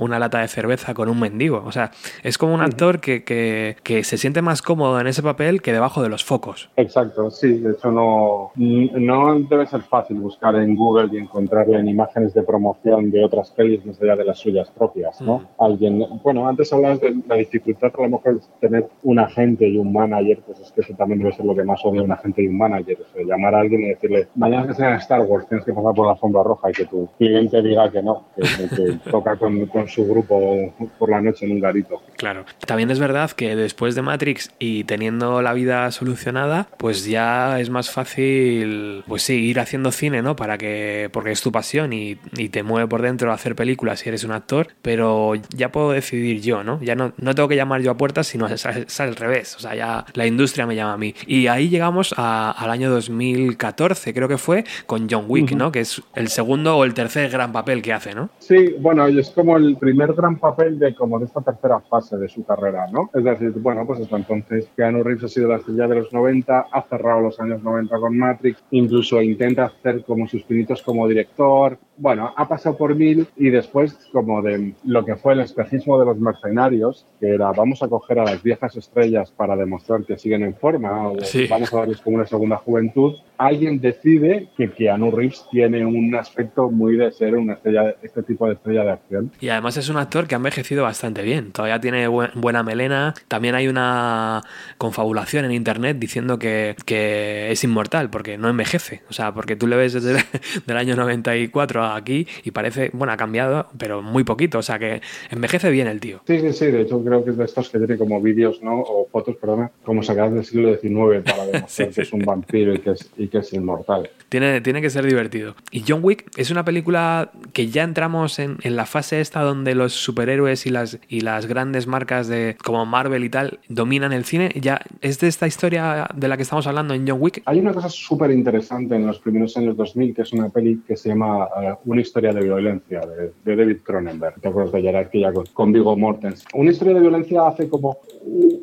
[0.00, 1.62] una lata de cerveza con un mendigo.
[1.64, 1.90] O sea,
[2.22, 5.72] es como un actor que, que, que, se siente más cómodo en ese papel que
[5.72, 6.70] debajo de los focos.
[6.76, 11.88] Exacto, sí, de hecho no, no debe ser fácil buscar en Google y encontrarle en
[11.88, 15.38] imágenes de promoción de otras pelis más allá de las suyas propias, ¿no?
[15.38, 15.62] Mm.
[15.62, 19.76] Alguien, bueno, antes hablabas de la dificultad a lo mejor de tener un agente y
[19.76, 22.42] un manager, pues es que eso también debe ser lo que más odia un agente
[22.42, 25.48] y un manager, o sea, llamar a alguien y decirle, mañana que sea Star Wars
[25.48, 28.98] tienes que pasar por la alfombra roja y que tu cliente diga que no, que,
[29.10, 32.02] toca con, con su grupo por la noche en un garito.
[32.16, 32.44] Claro.
[32.66, 37.70] También es verdad que después de Matrix y teniendo la vida solucionada, pues ya es
[37.70, 40.36] más fácil, pues sí, ir haciendo cine, ¿no?
[40.36, 44.00] Para que, porque es tu pasión y, y te mueve por dentro a hacer películas
[44.00, 46.80] si eres un actor, pero ya puedo decidir yo, ¿no?
[46.82, 48.66] Ya no, no tengo que llamar yo a puertas, sino es,
[49.00, 51.14] al revés, o sea, ya la industria me llama a mí.
[51.26, 55.72] Y ahí llegamos al año 2014, creo que fue, con John Wick, ¿no?
[55.72, 58.30] Que es el segundo o el tercer gran papel que hace, ¿no?
[58.38, 62.28] Sí, bueno, es como el primer gran papel de como de esta tercera fase de
[62.28, 63.10] su carrera, ¿no?
[63.14, 66.66] Es decir, bueno, pues hasta entonces Keanu Reeves ha sido la estrella de los 90,
[66.70, 71.78] ha cerrado los años 90 con Matrix, incluso intenta hacer como sus pinitos como director,
[71.98, 76.06] bueno, ha pasado por mil y después como de lo que fue el espejismo de
[76.06, 80.42] los mercenarios, que era vamos a coger a las viejas estrellas para demostrar que siguen
[80.42, 81.16] en forma o
[81.48, 86.70] vamos a darles como una segunda juventud, alguien decide que Keanu Reeves tiene un aspecto
[86.70, 89.32] muy de ser una estrella, este tipo de estrella de acción.
[89.40, 93.54] Y además es un actor que ha envejecido bastante bien, todavía tiene buena melena, también
[93.54, 94.42] hay una
[94.78, 99.66] confabulación en internet diciendo que, que es inmortal porque no envejece, o sea, porque tú
[99.66, 100.24] le ves desde
[100.66, 105.00] el año 94 aquí y parece, bueno, ha cambiado, pero muy poquito, o sea que
[105.30, 106.20] envejece bien el tío.
[106.26, 108.80] Sí, sí, sí, de hecho creo que es de estos que tiene como vídeos, ¿no?
[108.80, 112.78] O fotos, perdón, como sacadas del siglo XIX para demostrar que es un vampiro y
[112.78, 114.10] que es, y que es inmortal.
[114.28, 115.54] Tiene, tiene que ser divertido.
[115.70, 119.74] Y John Wick es una película que ya entramos en, en la fase esta donde
[119.74, 124.24] los superhéroes y las, y las grandes marcas de como Marvel y tal dominan el
[124.24, 124.50] cine.
[124.60, 127.42] ¿Ya es de esta historia de la que estamos hablando en John Wick?
[127.46, 130.96] Hay una cosa súper interesante en los primeros años 2000 que es una peli que
[130.96, 131.48] se llama
[131.84, 134.40] una historia de violencia de, David Cronenberg.
[134.40, 136.46] ¿Te acuerdas de Jerarquía con, con Viggo Mortensen?
[136.54, 137.98] Una historia de violencia hace como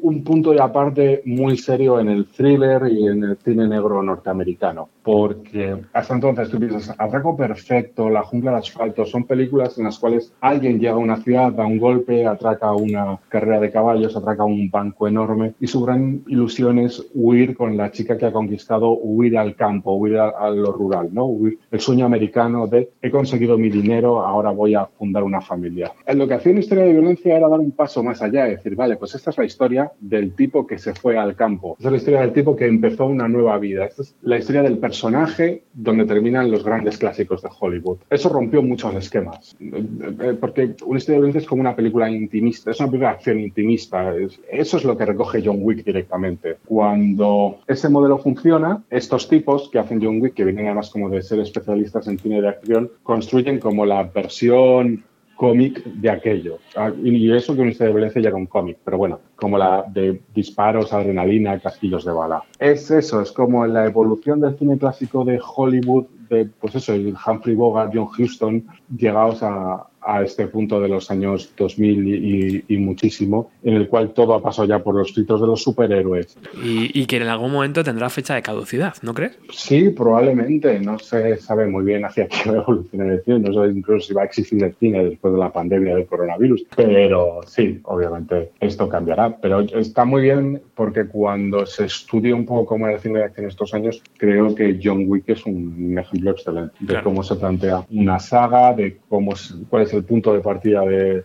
[0.01, 4.89] un punto y aparte muy serio en el thriller y en el cine negro norteamericano.
[5.01, 9.99] Porque hasta entonces tú piensas, Atraco Perfecto, La Jungla de Asfalto, son películas en las
[9.99, 14.43] cuales alguien llega a una ciudad, da un golpe, atraca una carrera de caballos, atraca
[14.43, 18.91] un banco enorme y su gran ilusión es huir con la chica que ha conquistado,
[18.91, 21.25] huir al campo, huir a, lo rural, ¿no?
[21.25, 25.91] Huir, el sueño americano de he conseguido mi dinero, ahora voy a fundar una familia.
[26.15, 28.77] Lo que hacía una historia de violencia era dar un paso más allá y decir,
[28.77, 31.75] vale, pues esta es la historia del tipo que se fue al campo.
[31.77, 33.85] Esta es la historia del tipo que empezó una nueva vida.
[33.85, 37.97] Esta es la historia del personaje donde terminan los grandes clásicos de Hollywood.
[38.09, 39.53] Eso rompió muchos esquemas.
[39.59, 43.15] Eh, porque una historia de violencia es como una película intimista, es una película de
[43.15, 44.15] acción intimista.
[44.49, 46.55] Eso es lo que recoge John Wick directamente.
[46.65, 51.21] Cuando ese modelo funciona, estos tipos que hacen John Wick, que vienen además como de
[51.21, 55.03] ser especialistas en cine de acción, construyen como la versión
[55.35, 56.59] cómic de aquello.
[56.75, 60.21] Ah, y eso que historia de violencia ya un cómic, pero bueno, como la de
[60.33, 62.43] disparos, adrenalina, castillos de bala.
[62.59, 67.55] Es eso, es como la evolución del cine clásico de Hollywood, de pues eso, Humphrey
[67.55, 73.75] Bogart, John Huston, llegados a, a este punto de los años 2000 y, muchísimo, en
[73.75, 76.37] el cual todo ha pasado ya por los filtros de los superhéroes.
[76.63, 79.37] Y, que en algún momento tendrá fecha de caducidad, ¿no crees?
[79.51, 80.79] Sí, probablemente.
[80.79, 84.07] No se sabe muy bien hacia qué va a evolucionar el cine, no sé incluso
[84.07, 88.51] si va a existir el cine después de la pandemia del coronavirus, pero sí, obviamente
[88.59, 89.37] esto cambiará.
[89.37, 93.25] Pero está muy bien porque cuando se estudia un poco cómo era el cine de
[93.25, 97.85] acción estos años, creo que John Wick es un ejemplo excelente de cómo se plantea
[97.91, 99.33] una saga, de cómo
[99.69, 101.23] cuál es el punto de partida de,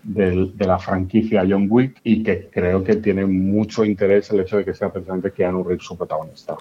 [0.58, 4.74] la franquicia John Wick y que creo que tiene mucho interés el hecho de que
[4.74, 6.56] sea precisamente Keanu Reeves su protagonista.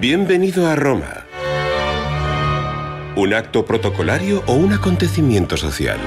[0.00, 1.24] Bienvenido a Roma.
[3.16, 5.98] ¿Un acto protocolario o un acontecimiento social?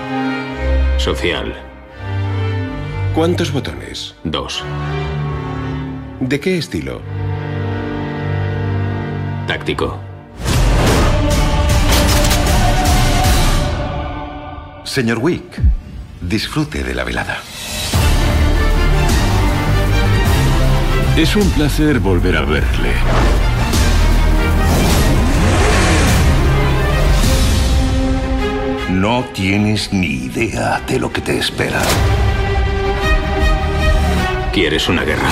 [0.97, 1.53] Social.
[3.15, 4.15] ¿Cuántos botones?
[4.23, 4.63] Dos.
[6.19, 7.01] ¿De qué estilo?
[9.47, 10.06] Táctico.
[14.87, 15.43] Señor Wick,
[16.21, 17.39] disfrute de la velada.
[21.17, 22.93] Es un placer volver a verle.
[28.89, 31.81] No tienes ni idea de lo que te espera.
[34.53, 35.29] ¿Quieres una guerra?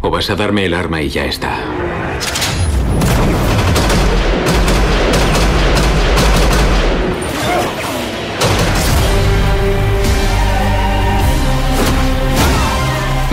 [0.00, 1.58] ¿O vas a darme el arma y ya está?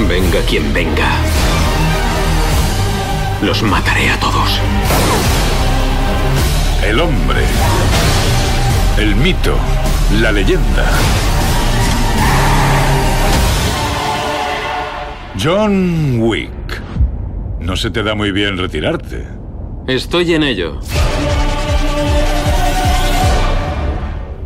[0.09, 1.07] Venga quien venga.
[3.43, 4.59] Los mataré a todos.
[6.83, 7.43] El hombre.
[8.97, 9.55] El mito.
[10.19, 10.89] La leyenda.
[15.39, 16.81] John Wick.
[17.59, 19.27] No se te da muy bien retirarte.
[19.85, 20.79] Estoy en ello.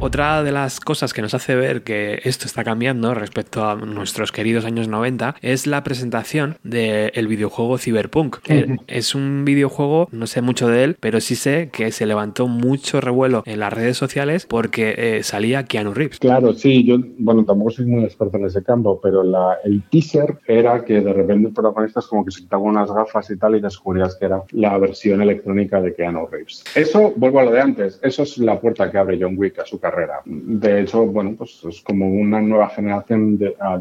[0.04, 4.34] Otra de las cosas que nos hace ver que esto está cambiando respecto a nuestros
[4.34, 8.40] queridos años 90 es la presentación del videojuego Cyberpunk.
[8.50, 12.50] Uh Es un videojuego, no sé mucho de él, pero sí sé que se levantó
[12.50, 16.20] mucho revuelo en las redes sociales porque eh, salía Keanu Reeves.
[16.20, 20.38] Claro, sí, yo, bueno, tampoco soy muy experto en ese campo, pero la, el teaser
[20.48, 23.56] era que de repente el protagonista es como que se quitaba unas gafas y tal
[23.56, 26.66] y descubrías que era la versión electrónica de Keanu Reeves.
[26.76, 29.66] Eso, vuelvo a lo de antes, eso es la puerta que abre John Wick a
[29.66, 29.93] su carrera
[30.26, 33.80] de hecho, bueno, pues es como una nueva generación de, a,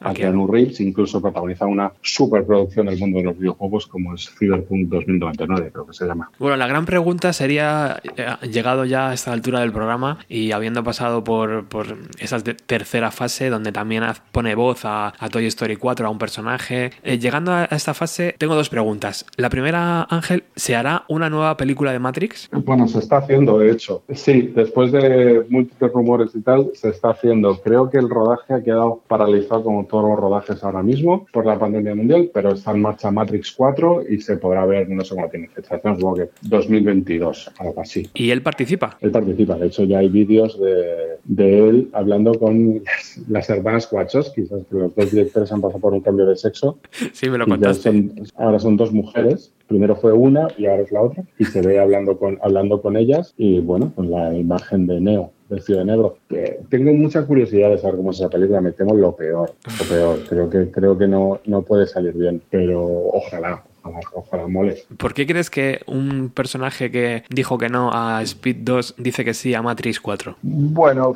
[0.00, 4.88] a Keanu Reeves, incluso protagoniza una superproducción del mundo de los videojuegos como es Cyberpunk
[4.88, 6.30] 2099, creo que se llama.
[6.38, 10.82] Bueno, la gran pregunta sería, eh, llegado ya a esta altura del programa y habiendo
[10.84, 11.86] pasado por, por
[12.18, 16.90] esa tercera fase donde también pone voz a, a Toy Story 4, a un personaje,
[17.02, 19.26] eh, llegando a esta fase tengo dos preguntas.
[19.36, 22.48] La primera, Ángel, ¿se hará una nueva película de Matrix?
[22.52, 24.02] Bueno, se está haciendo, de hecho.
[24.12, 27.60] Sí, después de múltiples rumores y tal, se está haciendo.
[27.62, 31.58] Creo que el rodaje ha quedado paralizado como todos los rodajes ahora mismo por la
[31.58, 35.28] pandemia mundial, pero está en marcha Matrix 4 y se podrá ver, no sé cómo
[35.28, 38.08] tiene fecha, supongo que 2022, algo así.
[38.14, 38.96] ¿Y él participa?
[39.00, 43.88] Él participa, de hecho ya hay vídeos de, de él hablando con las, las hermanas
[43.90, 46.78] Wachowski, que los dos directores han pasado por un cambio de sexo.
[47.12, 47.90] Sí, me lo contaste.
[47.90, 51.60] Son, ahora son dos mujeres primero fue una y ahora es la otra, y se
[51.62, 55.84] ve hablando con, hablando con ellas y bueno, con la imagen de Neo vestido de
[55.84, 56.18] negro.
[56.30, 59.84] Eh, tengo mucha curiosidad de saber cómo es esa película, me temo lo peor, lo
[59.88, 64.82] peor, creo que, creo que no, no puede salir bien, pero ojalá, ojalá, ojalá mole.
[64.96, 69.34] ¿Por qué crees que un personaje que dijo que no a Speed 2 dice que
[69.34, 70.36] sí a Matrix 4?
[70.42, 71.14] Bueno,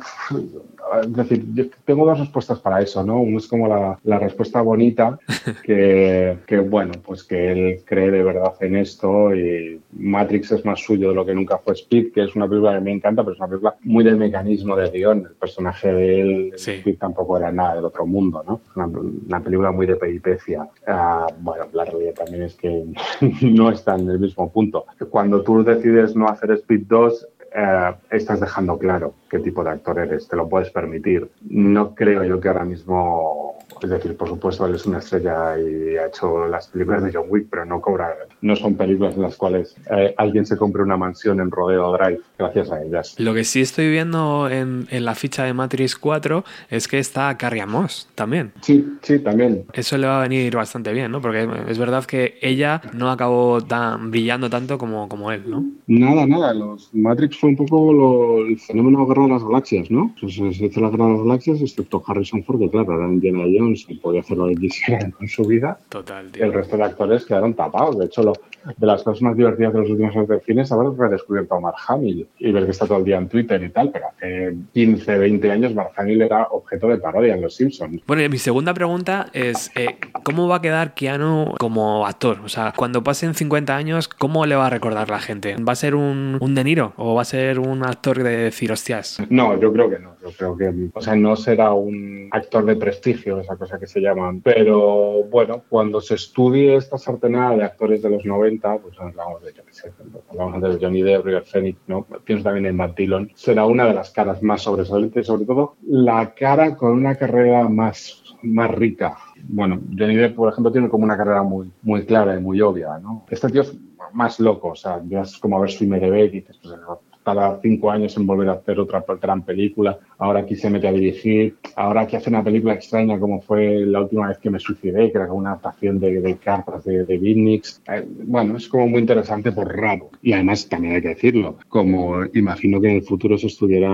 [0.99, 3.21] es decir, yo tengo dos respuestas para eso, ¿no?
[3.21, 5.17] Uno es como la, la respuesta bonita,
[5.63, 10.79] que, que, bueno, pues que él cree de verdad en esto y Matrix es más
[10.81, 13.33] suyo de lo que nunca fue Speed, que es una película que me encanta, pero
[13.33, 15.25] es una película muy del mecanismo de guion.
[15.29, 16.71] El personaje de él, sí.
[16.71, 18.61] Speed, tampoco era nada del otro mundo, ¿no?
[18.75, 20.63] Una, una película muy de peripecia.
[20.87, 22.85] Uh, bueno, la realidad también es que
[23.41, 24.85] no está en el mismo punto.
[25.09, 29.99] Cuando tú decides no hacer Speed 2, eh, estás dejando claro qué tipo de actor
[29.99, 31.29] eres, te lo puedes permitir.
[31.49, 35.97] No creo yo que ahora mismo, es decir, por supuesto, él es una estrella y
[35.97, 39.35] ha hecho las películas de John Wick, pero no cobra, no son películas en las
[39.35, 43.15] cuales eh, alguien se compre una mansión en Rodeo Drive gracias a ellas.
[43.17, 47.37] Lo que sí estoy viendo en, en la ficha de Matrix 4 es que está
[47.37, 48.51] Carrie Moss también.
[48.61, 49.65] Sí, sí, también.
[49.73, 51.21] Eso le va a venir bastante bien, ¿no?
[51.21, 55.65] Porque es verdad que ella no acabó tan brillando tanto como, como él, ¿no?
[55.87, 56.53] Nada, nada.
[56.53, 60.13] Los Matrix fue un poco lo, el fenómeno Guerra de las Galaxias, ¿no?
[60.19, 63.43] Pues se hizo la Guerra de las Galaxias, excepto Harrison Ford, que claro, era Indiana
[63.45, 65.77] Jones y podía hacer lo que quisiera con su vida.
[65.89, 66.45] Total, tío.
[66.45, 67.97] El resto de actores quedaron tapados.
[67.97, 68.33] De hecho, lo,
[68.77, 71.59] de las cosas más divertidas de los últimos años del cine es haber redescubierto a
[71.59, 74.55] Mark Hamill y ver que está todo el día en Twitter y tal, pero hace
[74.73, 78.01] 15, 20 años Mark Hamill era objeto de parodia en Los Simpsons.
[78.05, 82.39] Bueno, y mi segunda pregunta es, eh, ¿cómo va a quedar Keanu como actor?
[82.43, 85.55] O sea, cuando pasen 50 años, ¿cómo le va a recordar la gente?
[85.57, 88.71] ¿Va a ser un, un De Niro o va a ser un actor de decir,
[88.71, 89.21] hostias?
[89.29, 90.11] No, yo creo que no.
[90.21, 93.99] Yo creo que, o sea, no será un actor de prestigio, esa cosa que se
[93.99, 94.41] llaman.
[94.41, 99.53] Pero bueno, cuando se estudie esta sartenada de actores de los 90, pues hablamos de,
[99.53, 99.91] yo qué sé,
[100.29, 102.05] hablamos de Johnny Depp, River Phoenix, ¿no?
[102.23, 103.31] Pienso también en Matt Dillon.
[103.35, 108.23] Será una de las caras más sobresalientes, sobre todo la cara con una carrera más,
[108.43, 109.17] más rica.
[109.43, 112.99] Bueno, Johnny Depp, por ejemplo, tiene como una carrera muy, muy clara y muy obvia,
[112.99, 113.25] ¿no?
[113.29, 113.75] Este tío es
[114.13, 116.75] más loco, o sea, es como a ver su IMDb y dices, pues
[117.23, 119.99] cada cinco años en volver a hacer otra gran película.
[120.21, 121.55] Ahora aquí se mete a dirigir.
[121.75, 125.17] Ahora aquí hace una película extraña como fue la última vez que me suicidé, que
[125.17, 127.81] era como una adaptación de, de cartas de, de Beatniks.
[127.87, 130.11] Eh, bueno, es como muy interesante por raro.
[130.21, 133.89] Y además también hay que decirlo, como imagino que en el futuro se estudiará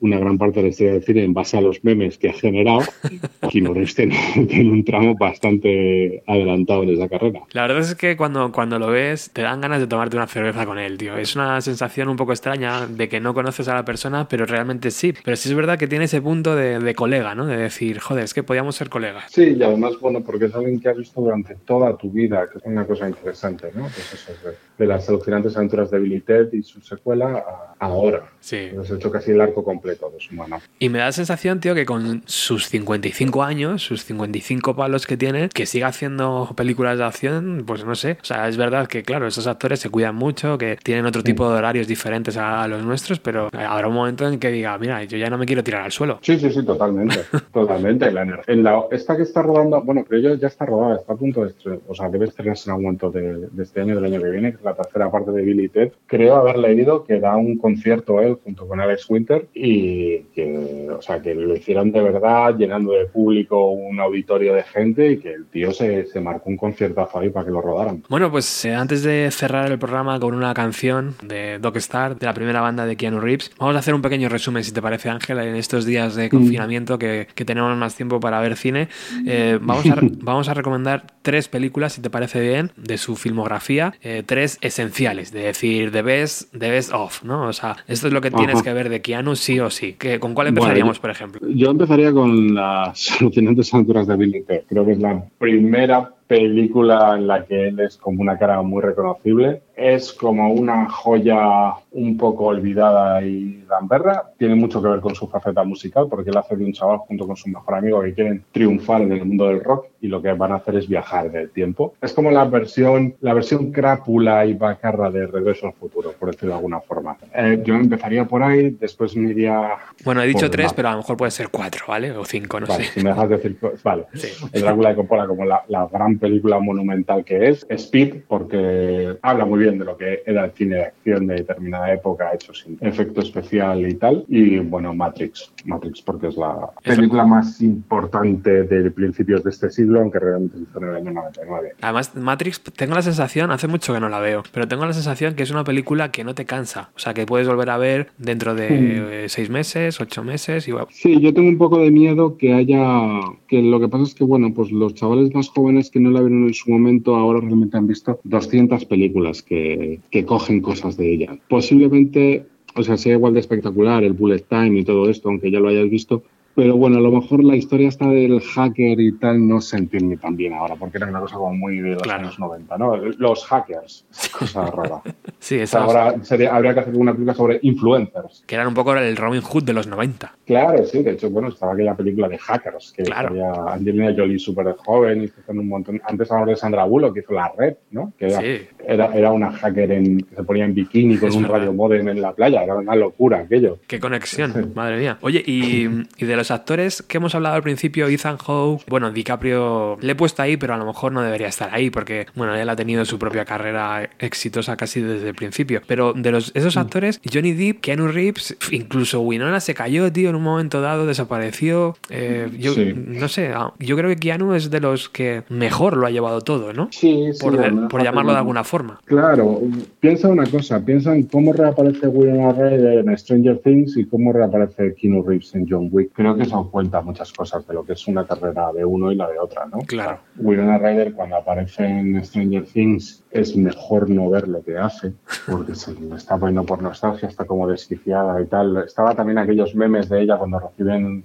[0.00, 2.34] una gran parte de la historia del cine en base a los memes que ha
[2.34, 2.80] generado,
[3.50, 4.18] Keanu Reeves tiene,
[4.48, 7.40] tiene un tramo bastante adelantado en esa carrera.
[7.52, 10.66] La verdad es que cuando, cuando lo ves te dan ganas de tomarte una cerveza
[10.66, 11.16] con él, tío.
[11.16, 14.90] Es una sensación un poco extraña de que no conoces a la persona, pero realmente
[14.90, 15.14] sí.
[15.24, 17.46] Pero sí es verdad verdad que tiene ese punto de, de, colega, ¿no?
[17.46, 19.24] De decir, joder, es que podíamos ser colegas.
[19.30, 22.58] Sí, y además, bueno, porque es alguien que has visto durante toda tu vida, que
[22.58, 23.82] es una cosa interesante, ¿no?
[23.82, 28.24] Pues eso, de, de las alucinantes aventuras de Billy Ted y su secuela a ahora.
[28.40, 28.70] Sí.
[28.78, 30.60] Has hecho casi el arco completo de su mano.
[30.78, 35.16] Y me da la sensación, tío, que con sus 55 años, sus 55 palos que
[35.16, 38.18] tiene, que siga haciendo películas de acción, pues no sé.
[38.22, 41.50] O sea, es verdad que, claro, esos actores se cuidan mucho, que tienen otro tipo
[41.50, 45.16] de horarios diferentes a, los nuestros, pero habrá un momento en que diga, mira, yo
[45.16, 46.18] ya no me quiero tirar al suelo.
[46.22, 47.16] Sí, sí, sí, totalmente.
[47.52, 48.10] totalmente.
[48.10, 51.16] La en la, esta que está rodando, bueno, creo yo ya está rodada, está a
[51.16, 54.04] punto de estrenar, o sea, debe estrenarse en algún momento de, de, este año, del
[54.04, 55.92] año que viene, que es la tercera parte de Billy Ted.
[56.06, 61.02] Creo haber leído que da un concierto él junto con Alex Winter y que, o
[61.02, 65.32] sea, que lo hicieron de verdad, llenando de público un auditorio de gente y que
[65.32, 68.02] el tío se, se marcó un conciertazo ahí para que lo rodaran.
[68.08, 72.26] Bueno, pues eh, antes de cerrar el programa con una canción de Doc Star, de
[72.26, 75.08] la primera banda de Keanu Reeves, vamos a hacer un pequeño resumen, si te parece,
[75.08, 78.88] Ángela, en estos días de confinamiento que, que, tenemos más tiempo para ver cine.
[79.26, 83.94] Eh, vamos, a, vamos a recomendar tres películas, si te parece bien, de su filmografía,
[84.02, 87.48] eh, tres esenciales, de decir, the best, the best of, ¿no?
[87.48, 89.96] O sea, esto es lo que tienes que ver de Keanu sí o sí.
[89.98, 91.40] ¿Qué, ¿Con cuál empezaríamos, bueno, por ejemplo?
[91.54, 94.44] Yo empezaría con las alucinantes aventuras de Billy.
[94.68, 98.80] Creo que es la primera película en la que él es como una cara muy
[98.80, 99.62] reconocible.
[99.74, 104.30] Es como una joya un poco olvidada y gamberra.
[104.38, 107.26] Tiene mucho que ver con su faceta musical, porque él hace de un chaval junto
[107.26, 110.32] con su mejor amigo que quieren triunfar en el mundo del rock y lo que
[110.32, 111.94] van a hacer es viajar en el tiempo.
[112.00, 116.50] Es como la versión, la versión crápula y bacarra de Regreso al Futuro, por decirlo
[116.50, 117.16] de alguna forma.
[117.34, 119.78] Eh, yo empezaría por ahí, después me iría...
[120.04, 120.74] Bueno, he dicho tres, más.
[120.74, 122.12] pero a lo mejor puede ser cuatro, ¿vale?
[122.12, 122.92] O cinco, no vale, sé.
[122.92, 124.04] Si me dejas decir, vale.
[124.14, 124.28] Sí.
[124.52, 127.66] El Drácula de Coppola como la, la gran película monumental que es.
[127.68, 131.92] Speed, porque habla muy bien de lo que era el cine de acción de determinada
[131.92, 134.24] época, hecho sin efecto especial y tal.
[134.28, 135.52] Y bueno, Matrix.
[135.64, 140.62] Matrix, porque es la película más importante de principios de este siglo, aunque realmente se
[140.64, 141.72] hizo en el año 99.
[141.80, 145.34] Además, Matrix, tengo la sensación, hace mucho que no la veo, pero tengo la sensación
[145.34, 146.90] que es una película que no te cansa.
[146.94, 149.28] O sea, que puedes volver a ver dentro de mm.
[149.28, 150.68] seis meses, ocho meses.
[150.68, 150.72] Y...
[150.90, 153.20] Sí, yo tengo un poco de miedo que haya.
[153.48, 156.20] que lo que pasa es que, bueno, pues los chavales más jóvenes que no la
[156.20, 161.12] vieron en su momento ahora realmente han visto 200 películas que, que cogen cosas de
[161.12, 161.38] ella.
[161.48, 165.60] Posiblemente, o sea, sea igual de espectacular el bullet time y todo esto, aunque ya
[165.60, 166.22] lo hayas visto,
[166.54, 170.16] pero bueno, a lo mejor la historia está del hacker y tal no se entiende
[170.16, 172.22] tan bien ahora, porque era una cosa como muy de los claro.
[172.22, 172.96] años 90, ¿no?
[172.96, 174.04] Los hackers,
[174.36, 175.00] cosa rara.
[175.38, 178.42] sí, o sea, ahora sería, habría que hacer una película sobre influencers.
[178.46, 180.34] Que eran un poco el Robin Hood de los 90.
[180.44, 183.28] Claro, sí, de hecho, bueno, estaba aquella película de hackers, que claro.
[183.28, 186.00] había Angelina Jolie súper joven, y un montón.
[186.04, 188.12] Antes hablamos de Sandra Bullock, que hizo la red, ¿no?
[188.18, 188.68] Que era, sí.
[188.84, 192.08] era, era, una hacker en, que se ponía en bikini con es un radio modem
[192.08, 193.78] en la playa, era una locura aquello.
[193.86, 195.18] Qué conexión, madre mía.
[195.20, 195.88] Oye, y,
[196.18, 200.14] y de los actores que hemos hablado al principio, Ethan Hawke, bueno, DiCaprio le he
[200.14, 203.04] puesto ahí, pero a lo mejor no debería estar ahí porque, bueno, él ha tenido
[203.04, 205.82] su propia carrera exitosa casi desde el principio.
[205.86, 210.36] Pero de los, esos actores, Johnny Depp, Keanu Reeves, incluso Winona se cayó, tío, en
[210.36, 211.96] un momento dado, desapareció.
[212.08, 212.94] Eh, yo sí.
[212.96, 216.72] no sé, yo creo que Keanu es de los que mejor lo ha llevado todo,
[216.72, 216.88] ¿no?
[216.90, 217.38] Sí, sí.
[217.40, 219.00] Por, de, por llamarlo de alguna forma.
[219.04, 219.60] Claro,
[220.00, 224.94] piensa una cosa, piensa en cómo reaparece Winona Ryder en Stranger Things y cómo reaparece
[224.94, 226.12] Keanu Reeves en John Wick.
[226.14, 229.14] Creo que eso cuenta muchas cosas de lo que es una carrera de uno y
[229.14, 229.78] la de otra, ¿no?
[229.80, 230.20] Claro.
[230.36, 235.12] Winona Ryder cuando aparece en Stranger Things es mejor no ver lo que hace
[235.48, 238.78] porque se le está poniendo por nostalgia, está como desquiciada y tal.
[238.78, 241.24] Estaba también aquellos memes de ella cuando reciben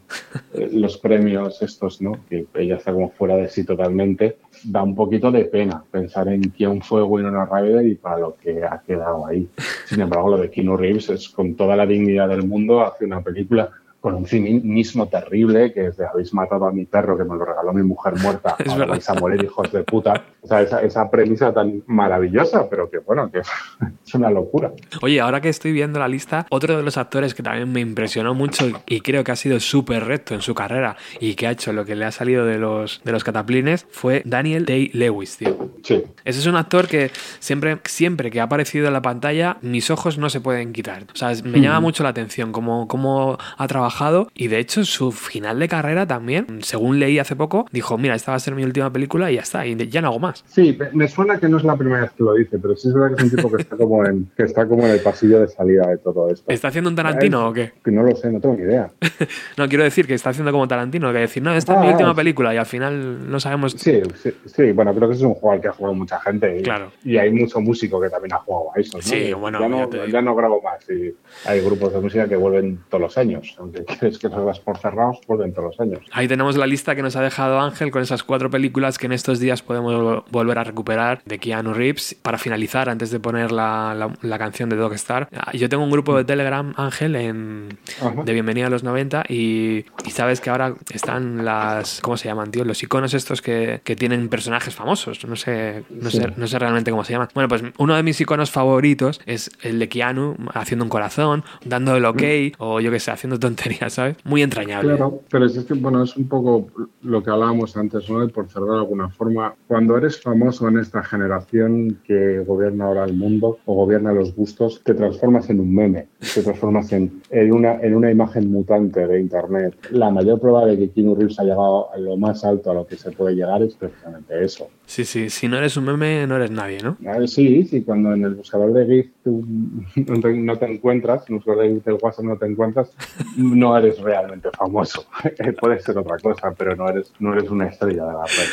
[0.53, 2.13] los premios estos, ¿no?
[2.29, 4.37] Que ella está como fuera de sí totalmente.
[4.63, 8.63] Da un poquito de pena pensar en quién fue Winona Ryder y para lo que
[8.63, 9.47] ha quedado ahí.
[9.85, 13.21] Sin embargo, lo de Keanu Reeves es con toda la dignidad del mundo hace una
[13.21, 13.71] película
[14.05, 17.43] con un cinismo terrible, que es de habéis matado a mi perro que me lo
[17.43, 18.89] regaló mi mujer muerta, es verdad.
[18.89, 20.23] vais a morir hijos de puta.
[20.45, 23.39] O sea, esa, esa, premisa tan maravillosa, pero que bueno, que
[24.05, 24.71] es una locura.
[25.01, 28.35] Oye, ahora que estoy viendo la lista, otro de los actores que también me impresionó
[28.35, 31.73] mucho y creo que ha sido súper recto en su carrera y que ha hecho
[31.73, 35.71] lo que le ha salido de los, de los cataplines fue Daniel Day-Lewis, tío.
[35.81, 36.03] Sí.
[36.23, 40.19] Ese es un actor que siempre, siempre que ha aparecido en la pantalla, mis ojos
[40.19, 41.07] no se pueden quitar.
[41.11, 41.83] O sea, me llama mm.
[41.83, 46.59] mucho la atención cómo, cómo ha trabajado y de hecho su final de carrera también,
[46.61, 49.41] según leí hace poco, dijo, mira, esta va a ser mi última película y ya
[49.41, 50.34] está, y ya no hago más.
[50.43, 50.51] Más.
[50.51, 52.93] Sí, me suena que no es la primera vez que lo dice, pero sí es
[52.93, 55.39] verdad que es un tipo que está como en, que está como en el pasillo
[55.41, 56.51] de salida de todo esto.
[56.51, 57.73] ¿Está haciendo un Tarantino o qué?
[57.83, 58.89] Que no lo sé, no tengo ni idea.
[59.57, 61.91] no, quiero decir que está haciendo como Tarantino, que decir, no, esta es mi Ah,
[61.91, 63.73] última película y al final no sabemos.
[63.73, 66.59] Sí, sí, sí, bueno, creo que es un juego al que ha jugado mucha gente.
[66.59, 66.91] Y, Claro.
[67.03, 68.97] y hay mucho músico que también ha jugado a eso.
[68.97, 69.03] ¿no?
[69.03, 70.83] Sí, bueno, ya no, ya no grabo más.
[70.89, 71.13] Y
[71.47, 73.55] hay grupos de música que vuelven todos los años.
[73.59, 75.99] Aunque quieres que los das por cerrados, vuelven todos los años.
[76.11, 79.11] Ahí tenemos la lista que nos ha dejado Ángel con esas cuatro películas que en
[79.11, 82.15] estos días podemos volver a recuperar de Keanu Reeves.
[82.21, 85.83] Para finalizar, antes de poner la, la- la canción de Dog Star, ah, yo tengo
[85.83, 88.23] un grupo de Telegram, Ángel, en, Ajá.
[88.23, 92.51] de Bienvenida a los 90 y, y sabes que ahora están las, ¿cómo se llaman,
[92.51, 92.65] tío?
[92.65, 95.25] Los iconos estos que, que tienen personajes famosos.
[95.27, 96.17] No sé, no, Sí.
[96.17, 97.29] sé, no sé realmente cómo se llaman.
[97.33, 101.95] Bueno, pues uno de mis iconos favoritos es el de Keanu haciendo un corazón, dando
[101.95, 102.23] el ok
[102.59, 104.17] o yo que sé, haciendo tonterías, ¿sabes?
[104.23, 104.95] Muy entrañable.
[104.95, 106.67] Claro, pero es que, bueno, es un poco
[107.01, 108.23] lo que hablábamos antes, ¿no?
[108.23, 113.05] Y por cerrar de alguna forma, cuando eres famoso en esta generación que gobierna ahora
[113.05, 117.51] el mundo o gobierna los gustos, te transformas en un meme, te transformas en, en,
[117.51, 119.75] una, en una imagen mutante de Internet.
[119.91, 122.87] La mayor prueba de que Keanu Reeves ha llegado a lo más alto a lo
[122.87, 124.69] que se puede llegar es precisamente eso.
[124.85, 126.97] Sí, sí, si no eres un meme, no eres nadie, ¿no?
[127.05, 129.43] Ah, Sí, sí, cuando en el buscador de GIF tú
[129.95, 132.91] no te, no te encuentras, en el buscador de GIF del WhatsApp no te encuentras,
[133.37, 135.05] no eres realmente famoso.
[135.59, 138.49] Puede ser otra cosa, pero no eres, no eres una estrella de la red.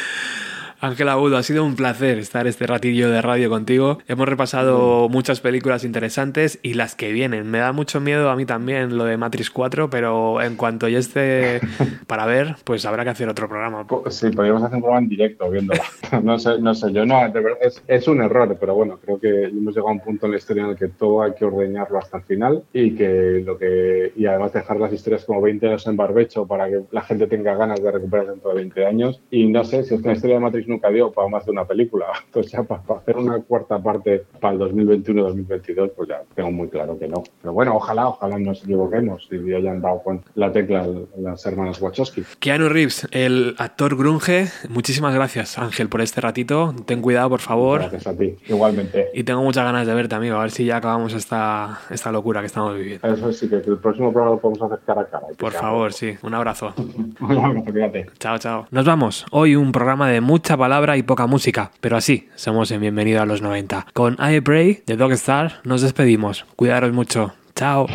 [0.83, 3.99] Ángela Agudo, ha sido un placer estar este ratillo de radio contigo.
[4.09, 7.49] Hemos repasado muchas películas interesantes y las que vienen.
[7.49, 10.99] Me da mucho miedo a mí también lo de Matrix 4, pero en cuanto ya
[10.99, 11.61] esté
[12.09, 13.87] para ver, pues habrá que hacer otro programa.
[14.11, 15.85] Sí, podríamos hacer un programa en directo viéndola.
[16.22, 19.18] No sé, no sé, yo no, de verdad, es, es un error, pero bueno, creo
[19.18, 21.45] que hemos llegado a un punto en la historia en el que todo hay que
[21.45, 25.66] ordeñarlo hasta el final y que lo que y además dejar las historias como 20
[25.68, 29.22] años en barbecho para que la gente tenga ganas de recuperar dentro de 20 años.
[29.30, 31.52] Y no sé, si es que la historia de Matrix nunca dio para más de
[31.52, 32.06] una película.
[32.26, 36.68] Entonces ya para, para hacer una cuarta parte para el 2021-2022, pues ya tengo muy
[36.68, 37.22] claro que no.
[37.40, 42.22] Pero bueno, ojalá, ojalá nos equivoquemos y hayan dado con la tecla las hermanas Wachowski.
[42.38, 46.74] Keanu Reeves, el actor grunge, muchísimas gracias Ángel por este ratito.
[46.86, 47.80] Ten cuidado, por favor.
[47.80, 49.10] Gracias a ti, igualmente.
[49.14, 52.40] Y tengo muchas ganas de verte, amigo, a ver si ya acabamos esta, esta locura
[52.40, 53.06] que estamos viviendo.
[53.06, 55.26] Eso sí, que el próximo programa lo podemos hacer cara a cara.
[55.36, 56.16] Por favor, sí.
[56.22, 56.74] Un abrazo.
[57.20, 58.06] Un abrazo, fíjate.
[58.18, 58.66] Chao, chao.
[58.70, 59.26] Nos vamos.
[59.30, 63.26] Hoy un programa de mucha palabra y poca música, pero así somos en Bienvenido a
[63.26, 63.88] los 90.
[63.92, 66.46] Con I Pray de Dog Star nos despedimos.
[66.54, 67.34] Cuidaros mucho.
[67.56, 67.88] Chao.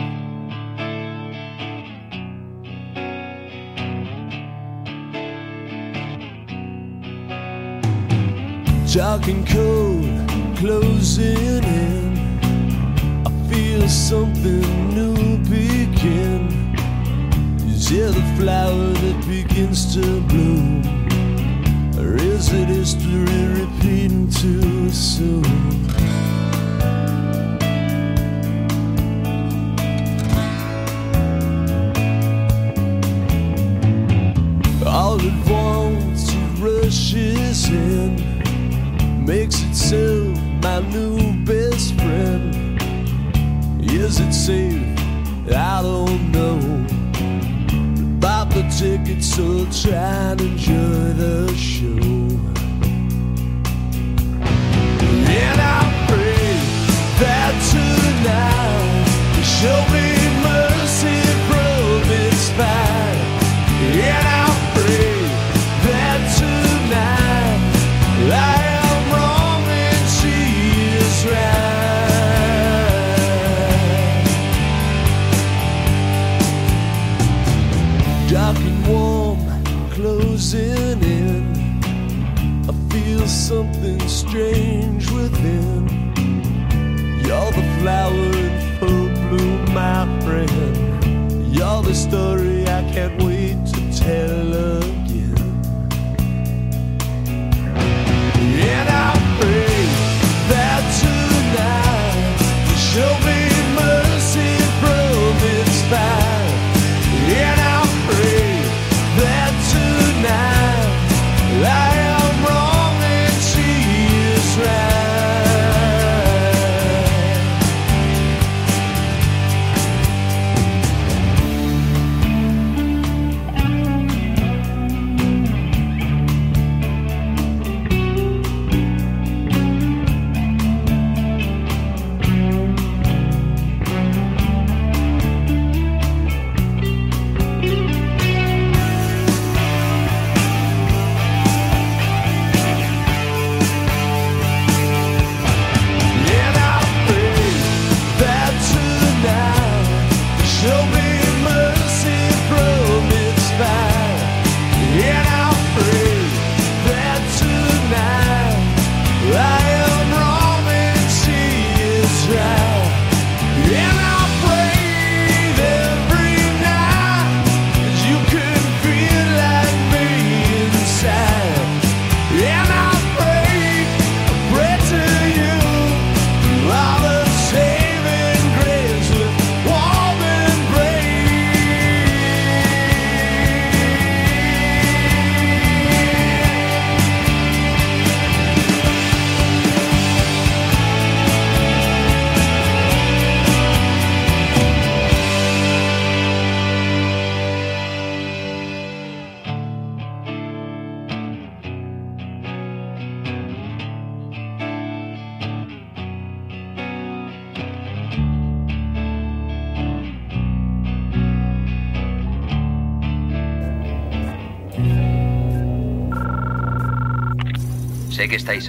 [22.00, 25.44] Or is it history repeating too soon?
[34.86, 42.80] All at once he rushes in makes itself my new best friend.
[43.82, 44.86] Is it safe?
[45.50, 47.07] I don't know.
[48.28, 51.88] Bought the ticket, so try and enjoy the show.
[55.46, 56.52] And I pray
[57.22, 59.08] that tonight
[59.38, 60.07] you show me
[84.28, 85.88] strange within.
[87.24, 91.54] You're the flower in full bloom, my friend.
[91.54, 94.37] You're the story I can't wait to tell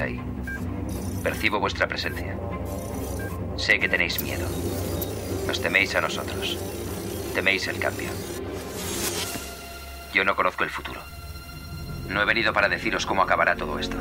[0.01, 0.21] ahí.
[1.23, 2.37] Percibo vuestra presencia.
[3.57, 4.47] Sé que tenéis miedo.
[5.47, 6.59] Nos teméis a nosotros.
[7.35, 8.11] Teméis el cambio.
[10.13, 11.01] Yo no conozco el futuro.
[12.09, 13.97] No he venido para deciros cómo acabará todo esto.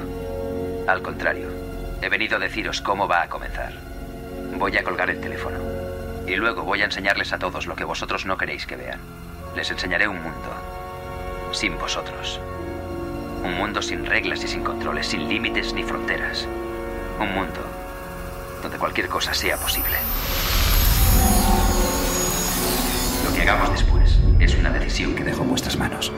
[0.87, 1.49] Al contrario,
[2.01, 3.73] he venido a deciros cómo va a comenzar.
[4.57, 5.59] Voy a colgar el teléfono.
[6.27, 8.99] Y luego voy a enseñarles a todos lo que vosotros no queréis que vean.
[9.55, 10.49] Les enseñaré un mundo.
[11.53, 12.41] Sin vosotros.
[13.43, 16.47] Un mundo sin reglas y sin controles, sin límites ni fronteras.
[17.19, 17.59] Un mundo
[18.61, 19.95] donde cualquier cosa sea posible.
[23.23, 26.11] Lo que hagamos después es una decisión que dejo en vuestras manos.